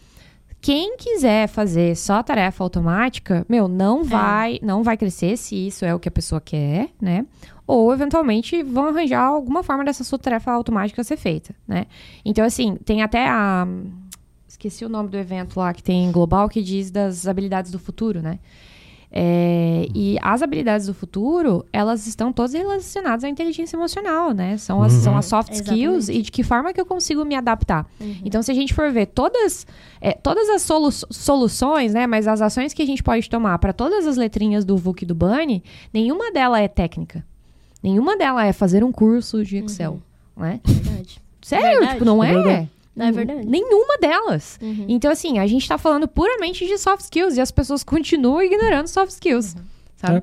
[0.61, 5.95] Quem quiser fazer só tarefa automática, meu, não vai, não vai crescer se isso é
[5.95, 7.25] o que a pessoa quer, né?
[7.67, 11.87] Ou eventualmente vão arranjar alguma forma dessa sua tarefa automática ser feita, né?
[12.25, 13.67] Então assim, tem até a
[14.49, 17.79] esqueci o nome do evento lá que tem em global que diz das habilidades do
[17.79, 18.41] futuro, né?
[19.11, 24.59] É, e as habilidades do futuro, elas estão todas relacionadas à inteligência emocional, né?
[24.59, 25.01] São as, Uhum.
[25.01, 26.19] são as soft skills Exatamente.
[26.19, 27.87] e de que forma que eu consigo me adaptar.
[28.25, 29.67] Então, se a gente for ver todas,
[30.01, 32.07] é, todas as solu- soluções, né?
[32.07, 35.07] Mas as ações que a gente pode tomar para todas as letrinhas do VUC e
[35.07, 37.25] do Bunny, nenhuma delas é técnica.
[37.83, 40.01] Nenhuma delas é fazer um curso de Excel,
[40.37, 40.61] né?
[40.65, 41.21] Verdade.
[41.41, 41.93] Sério, Verdade.
[41.93, 42.35] tipo, não É é?
[42.35, 42.71] verdade.
[42.99, 43.47] Não é verdade.
[43.47, 44.59] Nenhuma delas.
[44.61, 44.87] Uhum.
[44.89, 48.89] Então, assim, a gente tá falando puramente de soft skills e as pessoas continuam ignorando
[48.89, 49.57] soft skills,
[49.97, 50.19] sabe?
[50.19, 50.23] É.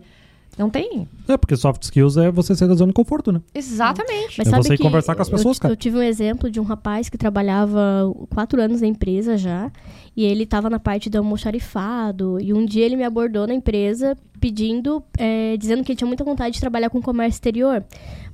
[0.58, 1.08] Não tem.
[1.28, 3.42] É, porque soft skills é você sair da zona de conforto, né?
[3.54, 4.42] Exatamente.
[4.42, 5.74] É você conversar com as pessoas, eu, cara.
[5.74, 9.70] Eu tive um exemplo de um rapaz que trabalhava quatro anos na empresa já,
[10.16, 14.18] e ele estava na parte do almoxarifado, e um dia ele me abordou na empresa
[14.40, 17.84] pedindo, é, dizendo que ele tinha muita vontade de trabalhar com comércio exterior,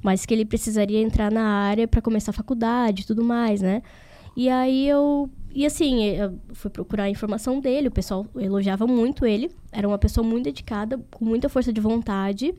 [0.04, 3.82] mas que ele precisaria entrar na área para começar a faculdade e tudo mais, né?
[4.36, 9.26] E aí eu e assim, eu fui procurar a informação dele, o pessoal elogiava muito
[9.26, 12.54] ele, era uma pessoa muito dedicada, com muita força de vontade.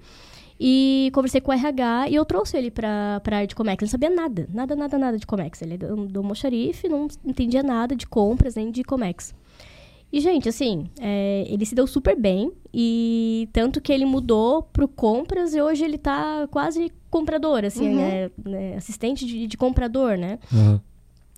[0.60, 3.82] E conversei com o RH e eu trouxe ele pra, pra área de Comex.
[3.82, 5.60] Ele não sabia nada, nada, nada, nada de Comex.
[5.62, 9.34] Ele é do, do Mocharife, não entendia nada de compras nem de Comex.
[10.12, 12.52] E, gente, assim, é, ele se deu super bem.
[12.72, 18.00] E tanto que ele mudou pro compras e hoje ele tá quase comprador, assim, Uhum.
[18.00, 20.38] é, né, assistente de, de comprador, né?
[20.52, 20.80] Aham.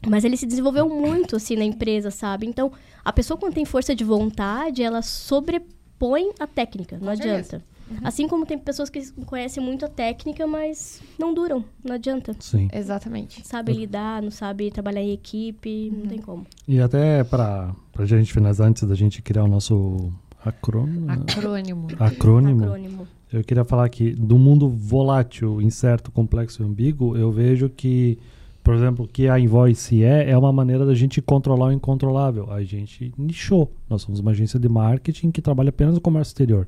[0.08, 2.46] Mas ele se desenvolveu muito, assim, na empresa, sabe?
[2.46, 2.70] Então,
[3.04, 7.62] a pessoa quando tem força de vontade, ela sobrepõe a técnica, não adianta.
[8.02, 12.34] Assim como tem pessoas que conhecem muito a técnica, mas não duram, não adianta.
[12.40, 12.68] Sim.
[12.72, 13.46] Exatamente.
[13.46, 15.98] Sabe lidar, não sabe trabalhar em equipe, Uhum.
[16.00, 16.46] não tem como.
[16.66, 20.10] E até pra, pra gente finalizar, antes da gente criar o nosso
[20.44, 21.88] acrônimo, Acrônimo.
[21.98, 23.08] acrônimo, Acrônimo.
[23.32, 28.18] eu queria falar que do mundo volátil, incerto, complexo e ambíguo, eu vejo que,
[28.64, 32.50] por exemplo, o que a invoice é, é uma maneira da gente controlar o incontrolável.
[32.50, 33.70] A gente nichou.
[33.88, 36.66] Nós somos uma agência de marketing que trabalha apenas no comércio exterior.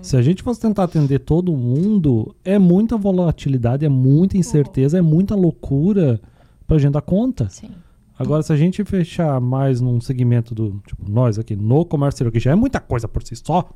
[0.00, 5.02] Se a gente fosse tentar atender todo mundo, é muita volatilidade, é muita incerteza, é
[5.02, 6.20] muita loucura
[6.68, 7.48] pra gente dar conta.
[7.48, 7.70] Sim.
[8.16, 12.32] Agora, se a gente fechar mais num segmento do, tipo, nós aqui, no comércio exterior,
[12.32, 13.68] que já é muita coisa por si só,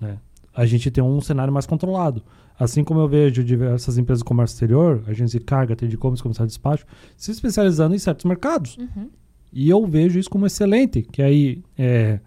[0.00, 0.18] né?
[0.54, 2.22] A gente tem um cenário mais controlado.
[2.60, 6.46] Assim como eu vejo diversas empresas do comércio exterior, agência de carga, de e-commerce, comercial
[6.46, 6.84] de despacho,
[7.16, 8.76] se especializando em certos mercados.
[8.76, 9.08] Uhum.
[9.50, 12.20] E eu vejo isso como excelente, que aí é,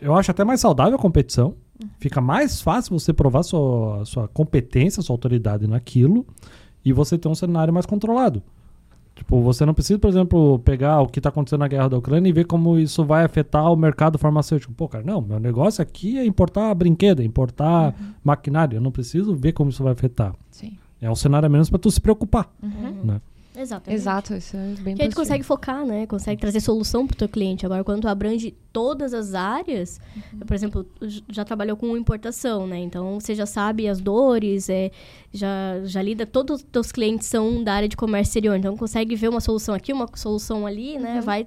[0.00, 1.56] eu acho até mais saudável a competição.
[1.98, 6.24] Fica mais fácil você provar sua, sua competência, sua autoridade naquilo,
[6.84, 8.40] e você ter um cenário mais controlado.
[9.18, 12.28] Tipo, você não precisa, por exemplo, pegar o que está acontecendo na guerra da Ucrânia
[12.28, 14.72] e ver como isso vai afetar o mercado farmacêutico.
[14.72, 17.92] Pô, cara, não, meu negócio aqui é importar brinquedo, é importar
[18.22, 18.76] maquinário.
[18.76, 20.32] Eu não preciso ver como isso vai afetar.
[20.52, 20.78] Sim.
[21.02, 22.48] É um cenário a menos para tu se preocupar.
[22.62, 22.94] Uhum.
[23.02, 23.20] Né?
[23.60, 24.00] Exatamente.
[24.00, 25.16] Exato, isso é bem gente positivo.
[25.16, 26.06] consegue focar, né?
[26.06, 27.66] Consegue trazer solução pro teu cliente.
[27.66, 30.00] Agora, quando tu abrange todas as áreas,
[30.46, 30.86] por exemplo,
[31.28, 32.78] já trabalhou com importação, né?
[32.78, 34.90] Então, você já sabe as dores, é,
[35.32, 36.24] já, já lida...
[36.24, 38.56] Todos os teus clientes são da área de comércio exterior.
[38.56, 41.20] Então, consegue ver uma solução aqui, uma solução ali, né?
[41.20, 41.46] Vai...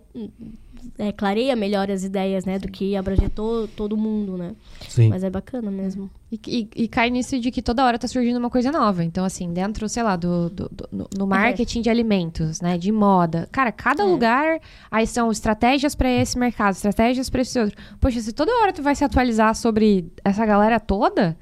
[0.98, 2.58] É, clareia melhor as ideias, né?
[2.60, 4.54] Do que abranger to, todo mundo, né?
[4.90, 5.10] Sim.
[5.10, 6.10] Mas é bacana mesmo.
[6.32, 9.04] E, e- e cai nisso de que toda hora tá surgindo uma coisa nova.
[9.04, 12.78] Então, assim, dentro, sei lá, do, do- do- no, no marketing de alimentos, né?
[12.78, 13.48] De moda.
[13.52, 14.06] Cara, cada É.
[14.06, 14.60] lugar,
[14.90, 17.76] aí são estratégias pra esse mercado, estratégias pra esse outro.
[18.00, 21.38] Poxa, se toda hora tu vai se atualizar sobre essa galera toda,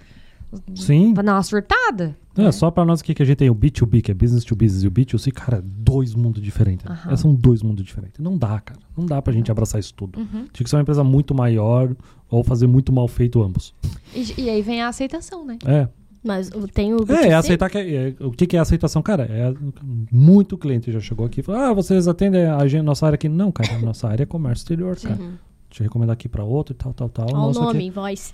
[0.75, 1.13] Sim.
[1.13, 2.15] vai dar uma surtada.
[2.47, 4.55] É, só pra nós aqui que a gente tem o B2B, que é business to
[4.55, 6.85] business, e o B2C, cara, dois mundos diferentes.
[6.87, 6.99] né?
[7.09, 8.19] É, São dois mundos diferentes.
[8.19, 8.79] Não dá, cara.
[8.97, 10.19] Não dá pra gente abraçar isso tudo.
[10.19, 10.45] Uhum.
[10.51, 11.95] Tinha que ser uma empresa muito maior
[12.29, 13.73] ou fazer muito mal feito ambos.
[14.13, 15.57] E, e aí vem a aceitação, né?
[15.65, 15.87] É.
[16.23, 16.97] Mas tem o...
[16.97, 17.77] É, B2C, é aceitar que.
[17.77, 19.23] é- o que, que é aceitação, cara?
[19.23, 19.53] É
[20.11, 23.29] muito cliente já chegou aqui e falou: Ah, vocês atendem a gente, nossa área aqui?
[23.29, 25.15] Não, cara, nossa área é comércio exterior, cara.
[25.15, 25.31] Uhum.
[25.69, 27.27] Deixa eu recomendar aqui pra outro e tal, tal, tal.
[27.27, 28.33] Olha o nome, aqui- invoice.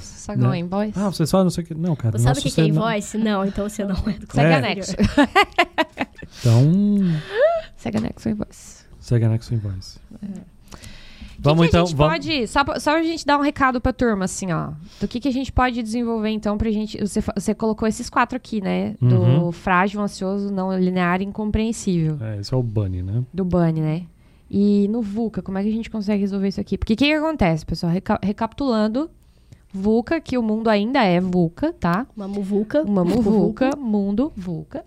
[0.00, 0.58] Sagão Né?
[0.58, 0.98] invoice.
[0.98, 1.74] Ah, vocês falam não sei o que.
[1.74, 2.18] Não, cara.
[2.18, 3.18] Você sabe o que, que é invoice?
[3.18, 4.54] Não, então você não é do Segue É.
[4.56, 4.92] anexo.
[6.40, 6.62] Então,
[7.76, 8.84] Segue anexo invoice.
[9.00, 9.98] segue anexo invoice.
[10.12, 11.82] O Vamos que que então.
[11.82, 12.12] a gente vamos...
[12.12, 14.72] pode, só, pra- só a gente dar um recado pra turma, assim, ó.
[15.00, 16.98] Do que, que a gente pode desenvolver, então, pra gente.
[17.00, 18.94] Você, você colocou esses quatro aqui, né?
[19.00, 19.52] Do Uhum.
[19.52, 22.18] frágil, ansioso, não linear e incompreensível.
[22.20, 23.24] É, esse é o Bunny, né?
[23.32, 24.02] Do Bunny, né?
[24.50, 26.76] E no VUCA, como é que a gente consegue resolver isso aqui?
[26.76, 27.92] Porque o que, que acontece, pessoal?
[27.92, 29.08] Reca- recapitulando,
[29.72, 32.06] VUCA, que o mundo ainda é VUCA, tá?
[32.16, 32.82] Uma muvuca.
[32.82, 34.84] Uma muvuca, mundo, VUCA.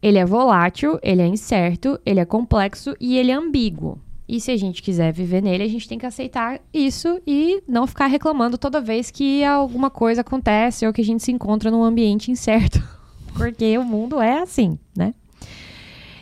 [0.00, 3.98] Ele é volátil, ele é incerto, ele é complexo e ele é ambíguo.
[4.26, 7.86] E se a gente quiser viver nele, a gente tem que aceitar isso e não
[7.86, 11.82] ficar reclamando toda vez que alguma coisa acontece ou que a gente se encontra num
[11.82, 12.82] ambiente incerto.
[13.36, 15.14] Porque o mundo é assim, né?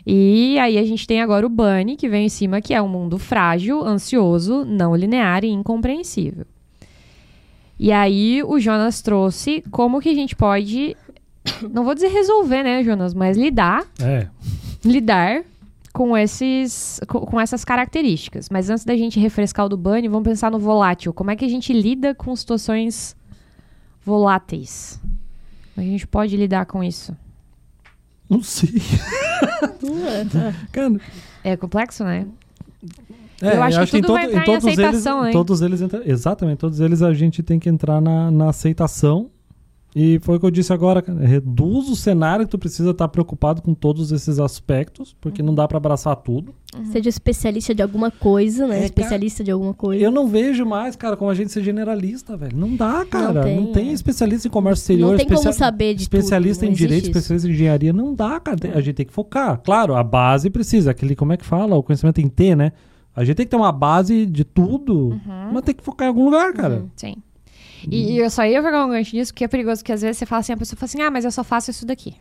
[0.09, 2.87] E aí a gente tem agora o Bunny, que vem em cima, que é um
[2.87, 6.45] mundo frágil, ansioso, não linear e incompreensível.
[7.77, 10.95] E aí o Jonas trouxe como que a gente pode,
[11.69, 14.27] não vou dizer resolver, né, Jonas, mas lidar, É.
[14.85, 15.43] lidar
[15.91, 18.49] com esses com, essas características.
[18.49, 21.11] Mas antes da gente refrescar o do Bunny, vamos pensar no volátil.
[21.11, 23.13] Como é que a gente lida com situações
[24.05, 25.01] voláteis?
[25.75, 27.13] Como a gente pode lidar com isso?
[28.29, 28.73] Não sei.
[30.71, 30.99] Cara,
[31.43, 32.27] É complexo, né?
[33.41, 35.33] eu acho que tudo vai entrar em aceitação, eles, hein?
[35.33, 39.29] Todos eles entram, exatamente, todos eles a gente tem que entrar na, na aceitação.
[39.95, 43.07] E foi o que eu disse agora, cara, reduz o cenário que tu precisa estar
[43.07, 46.53] preocupado com todos esses aspectos, porque não dá para abraçar tudo.
[46.91, 48.81] Seja especialista de alguma coisa, né?
[48.81, 50.03] É, especialista de alguma coisa.
[50.03, 52.55] Eu não vejo mais, cara, como a gente ser generalista, velho.
[52.55, 53.33] Não dá, cara.
[53.33, 53.93] Não tem, tem, é.
[53.93, 57.11] especialista em comércio exterior, Não tem como saber de tudo, especialista não em direito, isso.
[57.11, 57.93] especialista em engenharia.
[57.93, 58.57] Não dá, cara.
[58.75, 59.59] A gente tem que focar.
[59.63, 60.91] Claro, a base precisa.
[60.91, 61.75] Aquele, como é que fala?
[61.75, 62.71] O conhecimento em T, né?
[63.15, 65.51] A gente tem que ter uma base de tudo, Uhum.
[65.53, 66.85] mas tem que focar em algum lugar, cara.
[66.95, 67.15] Sim.
[67.89, 70.17] E, e eu só ia jogar um gancho nisso, porque é perigoso, porque às vezes
[70.17, 72.15] você fala assim, a pessoa fala assim, ah, mas eu só faço isso daqui.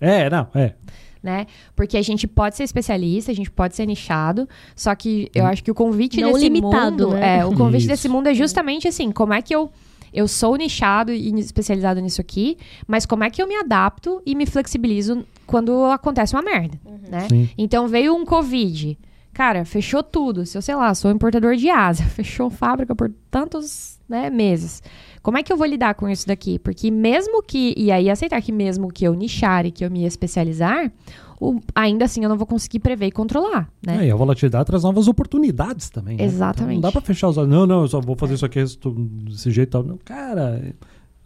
[0.00, 0.74] É, não, é.
[1.22, 1.46] né?
[1.74, 5.64] Porque a gente pode ser especialista, a gente pode ser nichado, só que eu acho
[5.64, 7.38] que o convite Não desse limitado, mundo, né?
[7.38, 7.88] é, o convite Isso.
[7.88, 9.70] desse mundo é justamente assim, como é que eu
[10.12, 12.56] eu sou nichado e especializado nisso aqui,
[12.86, 17.26] mas como é que eu me adapto e me flexibilizo quando acontece uma merda, né?
[17.28, 17.50] Sim.
[17.58, 18.98] Então veio um Covid.
[19.36, 20.46] Cara, fechou tudo.
[20.46, 24.82] Se eu, sei lá, sou importador de asa, fechou fábrica por tantos né, meses.
[25.22, 26.58] Como é que eu vou lidar com isso daqui?
[26.58, 27.74] Porque mesmo que.
[27.76, 30.90] E aí aceitar que mesmo que eu nichar e que eu me especializar,
[31.38, 34.04] o- ainda assim eu não vou conseguir prever e controlar, né?
[34.04, 36.16] É, e a volatilidade traz novas oportunidades também.
[36.16, 36.24] né?
[36.24, 36.78] Exatamente.
[36.78, 37.50] Então não dá pra fechar os olhos.
[37.50, 39.82] Não, não, eu só vou fazer isso aqui desse jeito e tal.
[39.82, 40.74] Não, cara,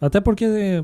[0.01, 0.83] até porque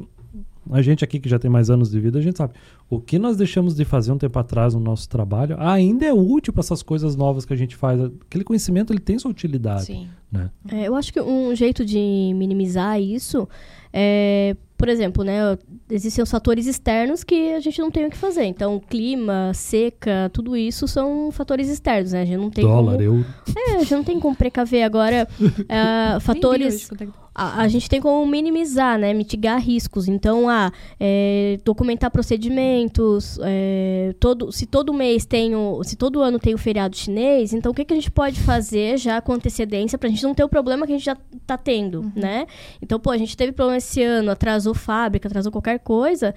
[0.72, 2.53] a gente aqui que já tem mais anos de vida, a gente sabe.
[2.89, 6.53] O que nós deixamos de fazer um tempo atrás no nosso trabalho ainda é útil
[6.53, 7.99] para essas coisas novas que a gente faz.
[8.01, 9.86] Aquele conhecimento ele tem sua utilidade.
[9.86, 10.07] Sim.
[10.32, 10.49] Né?
[10.72, 13.47] É, eu acho que um jeito de minimizar isso
[13.93, 15.57] é, por exemplo, né,
[15.89, 18.43] existem os fatores externos que a gente não tem o que fazer.
[18.43, 22.22] Então, clima, seca, tudo isso são fatores externos, né?
[22.22, 23.26] A gente não tem Dólar, como, euro.
[23.55, 25.28] é, a gente não tem como precaver agora
[25.68, 26.89] ah, fatores
[27.38, 29.13] a, a gente tem como minimizar, né?
[29.13, 30.07] Mitigar riscos.
[30.07, 33.39] Então, ah, é, documentar procedimentos.
[33.43, 37.71] é, todo, se todo mês tem o, se todo ano tem o feriado chinês, então
[37.71, 40.49] o que, que a gente pode fazer já com antecedência pra gente não ter o
[40.49, 41.15] problema que a gente já
[41.45, 42.47] tá tendo, né?
[42.81, 46.33] Então, pô, a gente teve problema esse ano, atrasou fábrica, atrasou qualquer coisa.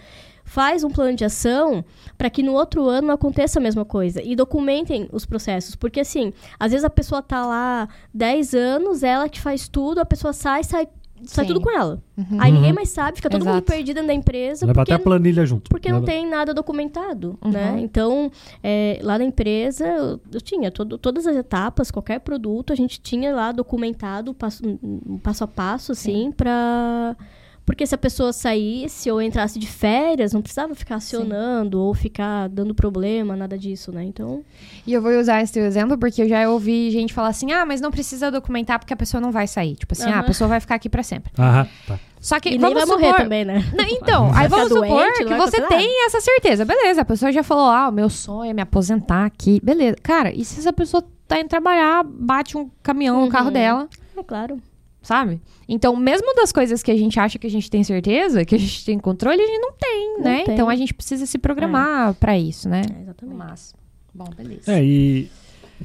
[0.53, 1.85] Faz um plano de ação
[2.19, 4.21] para que no outro ano não aconteça a mesma coisa.
[4.21, 5.77] E documentem os processos.
[5.77, 10.05] Porque, assim, às vezes a pessoa tá lá 10 anos, ela que faz tudo, a
[10.05, 10.89] pessoa sai, sai,
[11.23, 11.53] sai Sim.
[11.53, 12.03] tudo com ela.
[12.41, 13.67] Aí ninguém mais sabe, fica todo mundo Exato.
[13.73, 14.67] perdido dentro da empresa.
[14.67, 15.71] Leva porque até a planilha junto.
[15.71, 17.51] porque não Leva- tem nada documentado, Uhum.
[17.53, 17.77] né?
[17.79, 18.29] Então,
[18.61, 23.01] é, lá na empresa, eu, eu tinha todo- todas as etapas, qualquer produto, a gente
[23.01, 27.17] tinha lá documentado, passo, um passo a passo, assim, pra...
[27.65, 32.49] Porque se a pessoa saísse ou entrasse de férias, não precisava ficar acionando ou ficar
[32.49, 34.03] dando problema, nada disso, né?
[34.03, 34.43] Então,
[34.87, 37.65] E eu vou usar esse teu exemplo porque eu já ouvi gente falar assim: ah,
[37.65, 39.77] mas não precisa documentar porque a pessoa não vai sair.
[39.77, 41.31] Tipo assim, ah, a pessoa vai ficar aqui pra sempre.
[41.39, 41.99] Aham, tá.
[42.21, 43.01] Só que e nem vamos vai supor...
[43.01, 43.65] morrer também, né?
[43.75, 46.65] Não, então, Vai aí vamos supor doente, que não vai você acontecer tem essa certeza.
[46.67, 49.59] Beleza, a pessoa já falou, ah, o meu sonho é me aposentar aqui.
[49.63, 49.97] Beleza.
[50.03, 53.53] Cara, e se essa pessoa tá indo trabalhar, bate um caminhão no carro Uhum.
[53.53, 53.89] dela,
[54.19, 54.61] É claro.
[55.03, 55.41] Sabe?
[55.69, 58.59] Então, mesmo das coisas que a gente acha que a gente tem certeza, que a
[58.59, 60.45] gente tem controle, a gente não tem, Não né?
[60.45, 60.55] tem.
[60.55, 62.83] Então a gente precisa se programar pra isso, né?
[62.99, 63.37] É, exatamente.
[63.37, 63.75] Mas,
[64.15, 64.73] bom, beleza.
[64.73, 65.31] É, e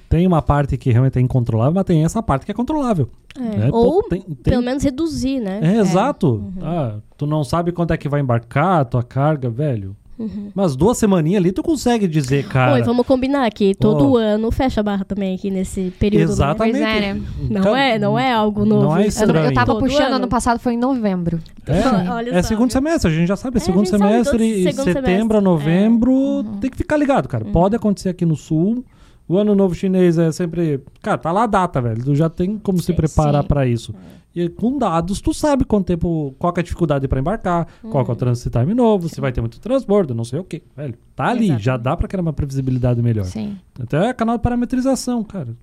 [0.10, 3.10] tem uma parte que realmente é incontrolável, mas tem essa parte que é controlável.
[3.38, 3.70] É, né?
[3.70, 5.60] Pô, Ou, tem- tem- pelo menos, reduzir, né?
[5.62, 6.36] É, exato.
[6.36, 6.54] Uhum.
[6.62, 9.96] Ah, tu não sabe quanto é que vai embarcar a tua carga, velho.
[10.18, 10.50] Uhum.
[10.56, 12.74] Mas duas semaninhas ali tu consegue dizer, cara.
[12.74, 14.18] Oi, vamos combinar que todo Ó.
[14.18, 16.28] ano fecha a barra também aqui nesse período.
[16.28, 16.34] né?
[16.34, 16.72] Exatamente.
[16.78, 17.22] Pois é, né?
[17.50, 18.84] Não Cara, é, não é algo novo.
[18.84, 20.16] Não é Eu, eu tava Todo puxando, ano?
[20.16, 21.40] ano passado foi em novembro.
[21.68, 22.74] É, Olha é só, segundo viu?
[22.82, 23.58] semestre, a gente já sabe.
[23.58, 25.38] É É, segundo a semestre, e setembro a semestre.
[25.38, 25.42] É.
[25.42, 26.58] novembro, Uhum.
[26.62, 27.44] tem que ficar ligado, cara.
[27.46, 28.86] Pode acontecer aqui no sul.
[29.28, 30.80] O ano novo chinês é sempre.
[31.02, 32.04] Cara, tá lá a data, velho.
[32.04, 33.94] Tu já tem como se preparar pra isso.
[34.36, 38.12] E com dados, tu sabe quanto tempo, qual é a dificuldade pra embarcar, qual que
[38.12, 40.62] é o transit time novo, se vai ter muito transbordo, não sei o quê.
[40.76, 41.64] Velho, tá ali, Exatamente.
[41.64, 43.24] já dá pra criar uma previsibilidade melhor.
[43.26, 43.58] Sim.
[43.80, 45.56] Até canal de parametrização, cara.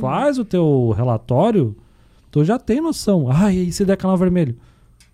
[0.00, 1.76] Faz o teu relatório,
[2.30, 3.26] tu já tem noção.
[3.28, 4.56] Ah, e se der canal vermelho?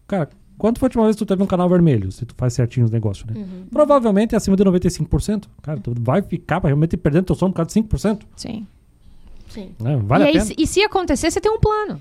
[0.06, 2.12] Cara, quanto foi a última vez que tu teve um canal vermelho?
[2.12, 3.34] Se tu faz certinho os negócios, né?
[3.34, 3.66] Uhum.
[3.70, 5.44] Provavelmente é acima de 95%.
[5.62, 8.22] Cara, tu vai ficar pra realmente perdendo teu sono por causa de 5%.
[8.36, 8.66] Sim.
[9.48, 9.70] Sim.
[9.80, 9.96] Né?
[10.04, 12.00] Vale e, a aí, e se acontecer, você tem um plano,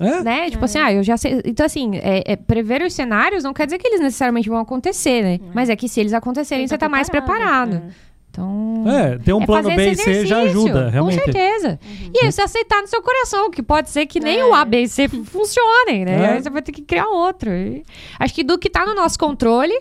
[0.00, 0.22] É?
[0.22, 0.50] né?
[0.50, 0.64] Tipo É.
[0.64, 1.42] assim, ah, eu já sei.
[1.44, 5.22] Então, assim, é, é, prever os cenários não quer dizer que eles necessariamente vão acontecer,
[5.22, 5.38] né?
[5.54, 7.76] Mas é que se eles acontecerem, você tá mais preparado.
[7.76, 8.10] É.
[8.30, 8.84] Então.
[8.86, 11.18] É, ter um é plano fazer B e esse C já exercício, ajuda, realmente.
[11.18, 11.78] Com certeza.
[12.14, 14.44] E aí você aceitar no seu coração, que pode ser que nem É.
[14.44, 16.12] o A, B e C funcionem, né?
[16.24, 16.28] É.
[16.34, 17.50] Aí você vai ter que criar outro.
[17.50, 17.82] E
[18.18, 19.74] acho que do que tá no nosso controle,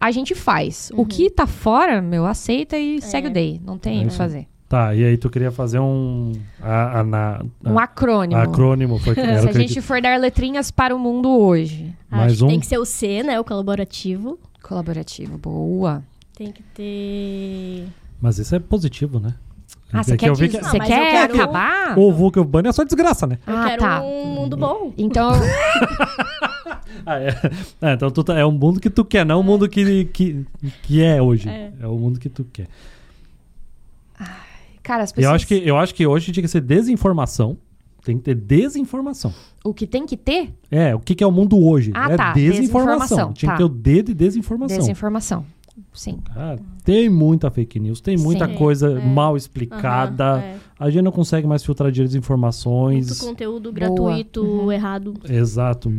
[0.00, 0.90] a gente faz.
[0.96, 3.60] O que tá fora, meu, aceita e segue o day.
[3.64, 4.46] Não tem É o que fazer.
[4.72, 6.32] Tá, e aí tu queria fazer um.
[6.58, 8.40] A, a, na- Um a- acrônimo.
[8.40, 8.98] acrônimo.
[8.98, 11.94] Foi, era Se a que gente for dar letrinhas para o mundo hoje.
[12.10, 12.48] Mais Acho que um?
[12.48, 13.38] tem que ser o C, né?
[13.38, 14.38] O colaborativo.
[14.62, 16.02] Colaborativo, boa.
[16.34, 17.86] Tem que ter.
[18.18, 19.34] Mas isso é positivo, né?
[19.92, 21.98] Ah, você É que quer, que- você Ah, mas eu quer quero- acabar?
[21.98, 23.38] O e Bunny é só desgraça, né?
[23.46, 24.00] Eu Ah, quero tá.
[24.02, 24.90] um mundo bom.
[24.96, 25.32] Então,
[27.04, 27.28] Ah, é.
[27.82, 30.46] É, então tu tá- é o mundo que tu quer, não o mundo que, que,
[30.82, 31.46] que é hoje.
[31.50, 31.72] É.
[31.78, 31.86] É.
[31.86, 32.68] o mundo que tu quer.
[34.82, 35.30] Cara, as pessoas...
[35.30, 37.56] eu acho, que, eu acho que hoje tinha que ser desinformação.
[38.04, 39.32] Tem que ter desinformação.
[39.64, 40.52] O que tem que ter?
[40.70, 41.92] É, o que, que é o mundo hoje?
[41.94, 42.50] Ah, é tá, desinformação.
[43.28, 43.56] desinformação, Tinha tá.
[43.56, 44.78] que ter o D de desinformação.
[44.78, 45.46] Desinformação.
[45.94, 46.18] Sim.
[46.34, 48.54] Cara, tem muita fake news, tem muita Sim.
[48.56, 49.04] coisa É.
[49.06, 50.24] mal explicada.
[50.34, 50.56] Aham, é.
[50.80, 53.06] A gente não consegue mais filtrar direito as informações.
[53.08, 54.72] Muito conteúdo gratuito, Uhum.
[54.72, 55.14] errado.
[55.28, 55.92] Exato.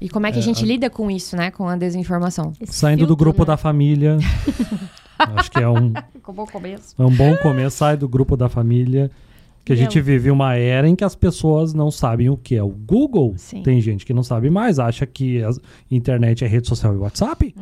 [0.00, 1.50] E como é que a É, gente a- lida com isso, né?
[1.50, 2.52] Com a desinformação?
[2.60, 3.46] Esse Saindo do filtro, grupo né?
[3.46, 4.16] da família.
[5.18, 6.94] Acho que é um, Ficou bom começo.
[6.98, 7.76] é um bom começo.
[7.78, 9.10] Sai do grupo da família.
[9.64, 12.62] Que a gente vive uma era em que as pessoas não sabem o que é
[12.62, 13.34] o Google.
[13.36, 13.62] Sim.
[13.62, 15.50] Tem gente que não sabe mais, acha que a
[15.88, 17.54] internet é rede social e WhatsApp.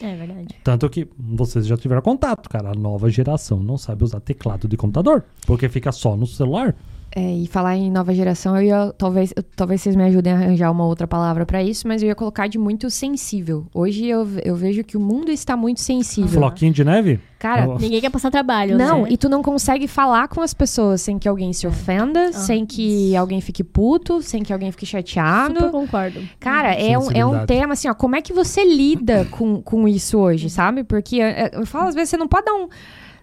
[0.00, 0.56] É verdade.
[0.64, 2.70] Tanto que vocês já tiveram contato, cara.
[2.70, 6.74] A nova geração não sabe usar teclado de computador, porque fica só no celular.
[7.14, 8.94] É, e falar em nova geração, eu ia.
[8.96, 12.08] Talvez, eu- talvez vocês me ajudem a arranjar uma outra palavra pra isso, mas eu
[12.08, 13.66] ia colocar de muito sensível.
[13.74, 16.28] Hoje eu, eu vejo que o mundo está muito sensível.
[16.40, 17.18] Floquinho de neve?
[17.36, 19.08] Cara, Eu- Ninguém quer passar trabalho, Não, né?
[19.10, 23.16] e tu não consegue falar com as pessoas sem que alguém se ofenda, sem que
[23.16, 25.54] alguém fique puto, sem que alguém fique chateado.
[25.54, 26.20] Super concordo.
[26.38, 29.88] Cara, é um, é um tema assim, ó, como é que você lida com, com
[29.88, 30.84] isso hoje, sabe?
[30.84, 32.68] Porque é, eu falo, às vezes, você não pode dar um.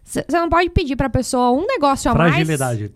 [0.03, 2.33] Você você não pode pedir pra pessoa um negócio a mais.
[2.33, 2.91] Fragilidade.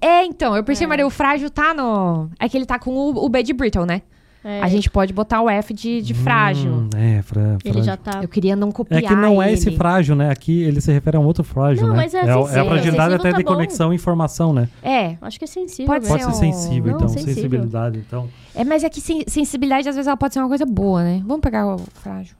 [0.00, 0.88] É, então, eu pensei, É.
[0.88, 2.28] Maria, o frágil tá no.
[2.38, 4.02] É que ele tá com o, o B de Brittle, né?
[4.42, 6.72] É, A gente pode botar o F de, de frágil.
[6.72, 7.82] Hum, é, fra, Ele frágil.
[7.84, 8.20] já tá.
[8.22, 9.02] Eu queria não copiar.
[9.04, 9.76] É que não é esse ele.
[9.76, 10.30] frágil, né?
[10.30, 11.96] Aqui ele se refere a um outro frágil, Não, né?
[12.04, 13.52] mas é é, o- é a sensível, fragilidade sensível até tá de bom.
[13.52, 14.68] conexão e informação, né?
[14.82, 15.84] É, Acho que é sensível.
[15.86, 16.16] Pode mesmo.
[16.18, 17.08] Pode ser um- sensível, Não, então.
[17.08, 17.34] sensível.
[17.34, 18.28] Sensibilidade, então.
[18.54, 21.22] é, mas é que sen- sensibilidade às vezes ela pode ser uma coisa boa, né?
[21.26, 22.34] Vamos pegar o frágil.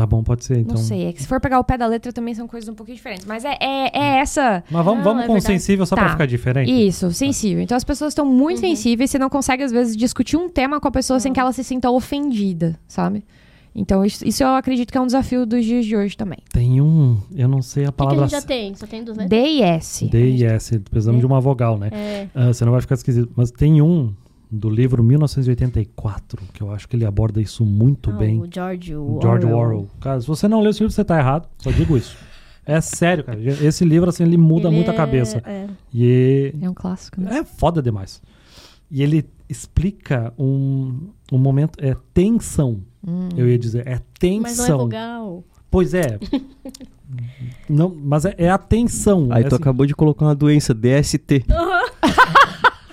[0.00, 0.76] Tá bom, pode ser, então.
[0.76, 2.74] Não sei, é que se for pegar o pé da letra também são coisas um
[2.74, 3.26] pouquinho diferentes.
[3.26, 4.64] Mas é, é, é essa.
[4.70, 5.52] Mas vamos, vamos é com verdade.
[5.58, 6.02] sensível só Tá.
[6.02, 6.70] pra ficar diferente?
[6.72, 7.62] Isso, sensível.
[7.62, 8.68] Então as pessoas estão muito Uhum.
[8.70, 11.52] sensíveis, você não consegue, às vezes, discutir um tema com a pessoa sem que ela
[11.52, 13.22] se sinta ofendida, sabe?
[13.74, 16.38] Então, isso, isso eu acredito que é um desafio dos dias de hoje também.
[16.52, 18.26] Tem um, eu não sei a O que, que a palavra.
[18.28, 18.74] gente já tem?
[18.74, 19.38] Só tem duas letras?
[19.42, 20.06] D e S.
[20.08, 21.20] D e S, precisamos D.
[21.20, 21.88] de uma vogal, né?
[21.92, 22.26] É.
[22.34, 23.30] Ah, você não vai ficar esquisito.
[23.36, 24.12] Mas tem um
[24.50, 28.40] do livro 1984, que eu acho que ele aborda isso muito Ah, bem.
[28.40, 29.20] O George Orwell.
[29.22, 29.88] George Orwell.
[30.00, 31.48] Cara, se você não leu esse livro, você tá errado.
[31.58, 32.16] Só digo isso.
[32.66, 33.38] É sério, cara.
[33.40, 35.42] Esse livro, assim, ele muda Ele muito a é- cabeça.
[35.44, 35.66] é.
[35.94, 37.38] E É um clássico, né?
[37.38, 38.20] é foda demais.
[38.90, 41.78] E ele explica um, um momento.
[41.82, 42.80] É tensão.
[43.36, 43.86] Eu ia dizer.
[43.86, 44.42] É tensão.
[44.42, 45.44] Mas não é vogal.
[45.70, 46.18] Pois é.
[47.68, 49.28] não, mas é, é a tensão.
[49.30, 51.44] Aí é tu assim, acabou de colocar uma doença, DST.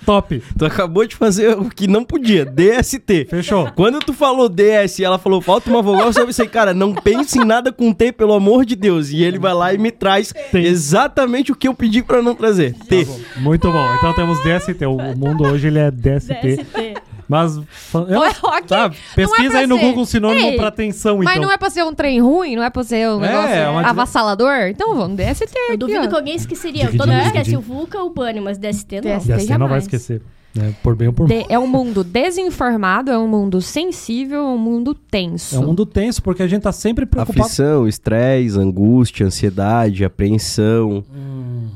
[0.08, 0.42] Top.
[0.58, 3.26] Tu acabou de fazer o que não podia, DST.
[3.28, 3.70] Fechou.
[3.76, 7.38] Quando tu falou DS e ela falou falta uma vogal, eu pensei, cara, não pense
[7.38, 9.10] em nada com T, pelo amor de Deus.
[9.10, 10.64] E ele vai lá e me traz Tem.
[10.64, 12.72] exatamente o que eu pedi pra não trazer.
[12.88, 13.06] T.
[13.36, 13.94] Muito bom.
[13.96, 14.82] Então temos DST.
[14.86, 16.56] O, o mundo hoje ele é DST.
[16.56, 16.87] DST.
[17.28, 17.56] Mas.
[17.56, 18.62] eu- Ué, ok.
[18.66, 19.84] tá, pesquisa pra aí no ser.
[19.84, 21.42] Google sinônimo Ei, pra tensão, Mas então.
[21.42, 22.56] não é pra ser um trem ruim?
[22.56, 24.68] Não é pra ser um É, negócio é uma- avassalador?
[24.70, 26.08] Então vamos, DST Eu aqui, duvido ó.
[26.08, 26.84] que alguém esqueceria.
[26.86, 29.02] Dividir, Todo mundo esquece o VUCA ou o Bunny, mas DST não.
[29.18, 29.32] DST.
[29.32, 30.22] DST não vai esquecer.
[30.54, 30.74] né?
[30.82, 31.44] Por bem ou por mal.
[31.48, 35.54] É um mundo desinformado, é um mundo sensível, é um mundo tenso.
[35.54, 37.42] É um mundo tenso, porque a gente tá sempre preocupado.
[37.42, 41.04] Aflição, estresse, angústia, ansiedade, apreensão.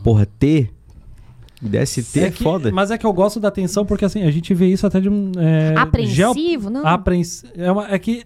[0.03, 0.71] Porra, T.
[1.63, 2.71] DST é, que- foda.
[2.73, 5.09] Mas é que eu gosto da tensão, porque assim, a gente vê isso até de
[5.09, 5.31] um.
[5.39, 5.69] É,
[6.07, 6.87] geo- Apreensivo, não?
[6.87, 8.25] apreens- é, uma- é que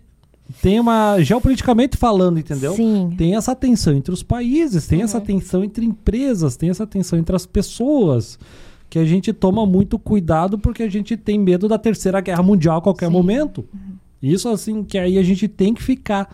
[0.62, 1.20] tem uma.
[1.20, 2.72] Geopoliticamente falando, entendeu?
[2.74, 3.12] Sim.
[3.18, 5.05] Tem essa tensão entre os países, tem Uhum.
[5.05, 8.39] essa tensão entre empresas, tem essa tensão entre as pessoas.
[8.89, 12.78] Que a gente toma muito cuidado porque a gente tem medo da terceira guerra mundial
[12.78, 13.12] a qualquer Sim.
[13.12, 13.64] momento.
[14.22, 16.28] Isso assim, que aí a gente tem que ficar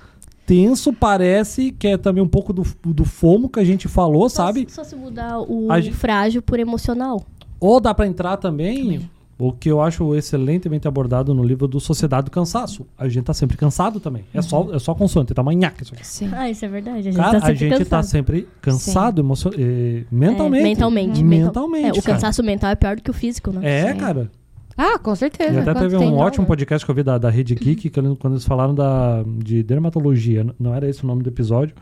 [0.47, 4.45] tenso, parece que é também um pouco do, do fomo que a gente falou, Só
[4.47, 4.67] sabe?
[4.69, 7.23] se- Só se mudar o A gente- frágil por emocional.
[7.61, 12.25] Ou dá pra entrar também, o que eu acho excelentemente abordado no livro do Sociedade
[12.27, 12.87] do Cansaço.
[12.99, 14.25] A gente tá sempre cansado também.
[14.35, 16.07] É só é só consoante, tá manhaca isso aqui.
[16.07, 16.29] Sim.
[16.33, 16.99] Ah, isso é verdade.
[16.99, 18.05] A gente Cara, tá a sempre gente tá cansado.
[18.11, 19.21] sempre cansado
[19.57, 20.61] eh, mentalmente.
[20.61, 21.25] É, mentalmente.
[21.25, 22.15] mental- Mentalmente, É, o cara.
[22.17, 23.61] cansaço mental é pior do que o físico, né?
[23.63, 23.99] É, Sim.
[23.99, 24.31] cara.
[24.77, 25.53] Ah, com certeza.
[25.53, 26.49] E até Quanto teve um ótimo né?
[26.49, 29.63] podcast que eu vi da, da Rede Geek, que eles- quando eles falaram da, de
[29.63, 31.75] dermatologia, não era esse o nome do episódio,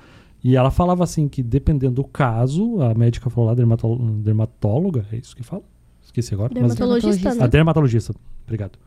[0.42, 5.16] e ela falava assim que dependendo do caso, a médica falou lá, dermató- dermatóloga, é
[5.16, 5.62] isso que fala?
[6.02, 6.50] Esqueci agora.
[6.54, 7.48] mas- Dermatologista, a né?
[7.48, 8.14] dermatologista,
[8.44, 8.78] obrigado.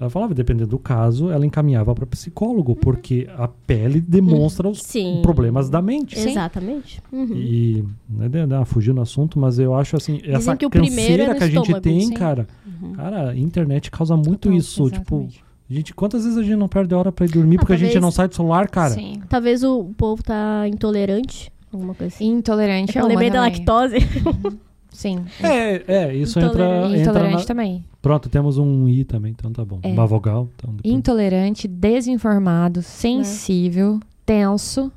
[0.00, 4.84] Ela falava, dependendo do caso, ela encaminhava para psicólogo, porque a pele demonstra os Uhum.
[4.84, 5.18] Sim.
[5.22, 6.18] problemas da mente.
[6.18, 6.30] Sim.
[6.30, 7.00] Exatamente.
[7.12, 7.32] Uhum.
[7.36, 10.94] E, né, de- de- fugiu no assunto, mas eu acho assim, essa que o primeiro
[11.22, 12.12] é canseira no que a gente estômago, tem, sim.
[12.14, 12.46] cara,
[12.82, 12.92] Uhum.
[12.94, 15.44] cara, a internet causa muito Total, isso, tipo, exatamente.
[15.70, 17.76] gente, quantas vezes a gente não perde a hora pra ir dormir Ah, porque a
[17.76, 18.94] gente talvez- não sai do celular, cara?
[18.94, 19.20] Sim.
[19.28, 22.26] Talvez o povo tá intolerante Alguma coisa assim.
[22.34, 23.96] Intolerante é, eu uma lembrei da lactose.
[24.94, 25.24] Sim.
[25.42, 26.86] É, é, isso entra, Intolerante.
[26.96, 27.44] entra Intolerante na...
[27.44, 27.84] também.
[28.00, 29.80] Pronto, temos um I também, então tá bom.
[29.82, 29.88] É.
[29.88, 30.48] Uma vogal.
[30.56, 30.94] Então depois...
[30.94, 34.92] Intolerante, desinformado, sensível, tenso.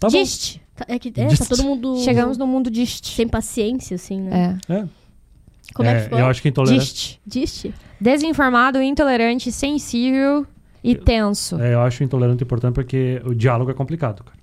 [0.00, 0.16] Tá bom.
[0.18, 0.58] dist.
[0.74, 3.06] Tá- É que é, tá todo mundo Chegamos no mundo dist.
[3.14, 4.58] sem paciência, assim, né?
[4.68, 4.74] É.
[4.74, 4.84] É.
[5.72, 6.18] Como é, É, que ficou?
[6.18, 6.84] Eu acho que intolerante.
[6.84, 7.18] Dist.
[7.26, 7.74] Diste?
[8.00, 10.44] Desinformado, intolerante, sensível
[10.82, 11.60] e tenso.
[11.60, 14.38] É, eu acho intolerante importante porque o diálogo é complicado, cara.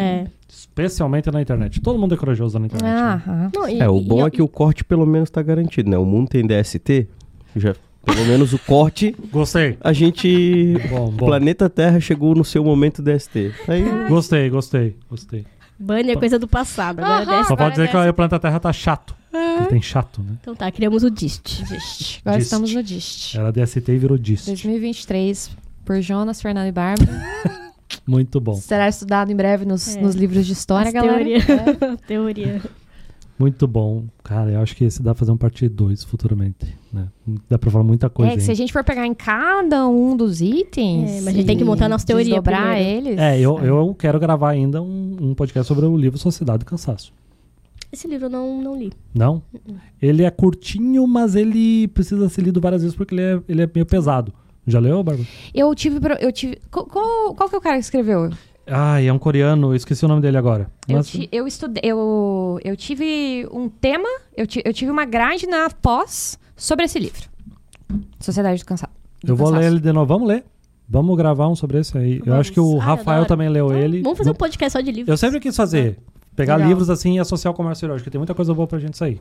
[0.00, 0.26] É.
[0.58, 1.80] Especialmente na internet.
[1.80, 2.92] Todo mundo é corajoso na internet.
[2.92, 3.00] né?
[3.00, 3.50] Aham.
[3.54, 5.96] Não, e- É, o bom e- é que o corte pelo menos tá garantido, né?
[5.98, 7.06] O mundo tem DST,
[7.54, 9.76] já, pelo menos o corte, Gostei.
[9.80, 10.74] a gente...
[10.90, 11.26] Bom, O bom.
[11.26, 13.52] planeta Terra chegou no seu momento DST.
[13.68, 15.46] Aí, Gostei, gostei, gostei.
[15.78, 16.98] Bunny é coisa do passado.
[16.98, 17.24] Agora Aham.
[17.36, 17.48] desce.
[17.48, 19.14] Só Agora pode dizer que o planeta Terra tá chato.
[19.32, 20.36] Ele tem chato, né?
[20.40, 21.62] Então tá, criamos o Dist.
[21.64, 22.20] Dist.
[22.24, 22.46] Agora Dist.
[22.52, 23.34] estamos no dist.
[23.36, 24.46] Era DST e virou dist.
[24.46, 25.50] 2023,
[25.84, 27.08] por Jonas, Fernando e Bárbara.
[28.08, 28.54] Muito bom.
[28.54, 30.00] Será estudado em breve nos, É.
[30.00, 31.18] nos livros de história, As galera.
[31.18, 31.38] teoria.
[31.38, 31.96] É.
[32.08, 32.62] Teoria.
[33.38, 34.04] Muito bom.
[34.24, 36.76] Cara, eu acho que esse dá pra fazer um parte 2 futuramente.
[36.92, 37.06] Né?
[37.48, 38.32] Dá pra falar muita coisa.
[38.32, 41.08] É, que se a gente for pegar em cada um dos itens.
[41.08, 43.16] É, mas a gente tem que montar a nossa teoria Dobrar eles.
[43.16, 47.12] É, eu, eu quero gravar ainda um, um podcast sobre o livro Sociedade do Cansaço.
[47.92, 48.92] Esse livro eu não, não li.
[49.14, 49.40] Não?
[50.02, 53.70] Ele é curtinho, mas ele precisa ser lido várias vezes porque ele é, ele é
[53.72, 54.32] meio pesado.
[54.70, 55.26] Já leu, Bárbara?
[55.54, 55.98] Eu tive.
[56.00, 58.30] pro- Eu tive qual, qual, que é o cara que escreveu?
[58.66, 60.70] Ai, é um coreano, eu esqueci o nome dele agora.
[60.86, 61.80] Eu, Mas- ti- eu estudei.
[61.84, 66.98] Eu, eu tive um tema, eu, ti- eu tive uma grade na pós sobre esse
[66.98, 67.22] livro.
[68.20, 68.92] Sociedade do Cansado.
[69.24, 69.62] do Eu vou Cansaço.
[69.62, 70.06] ler ele de novo.
[70.06, 70.44] Vamos ler.
[70.88, 72.18] Vamos gravar um sobre esse aí.
[72.18, 72.40] Eu Vamos.
[72.40, 74.02] acho que o Ah, eu Rafael também leu Então, ele.
[74.02, 75.08] Vamos fazer um podcast só de livros.
[75.08, 75.98] Eu sempre quis fazer.
[76.36, 76.68] Pegar Legal.
[76.68, 78.08] livros assim e associar ao comércio heróico.
[78.10, 79.20] Tem muita coisa boa pra gente sair.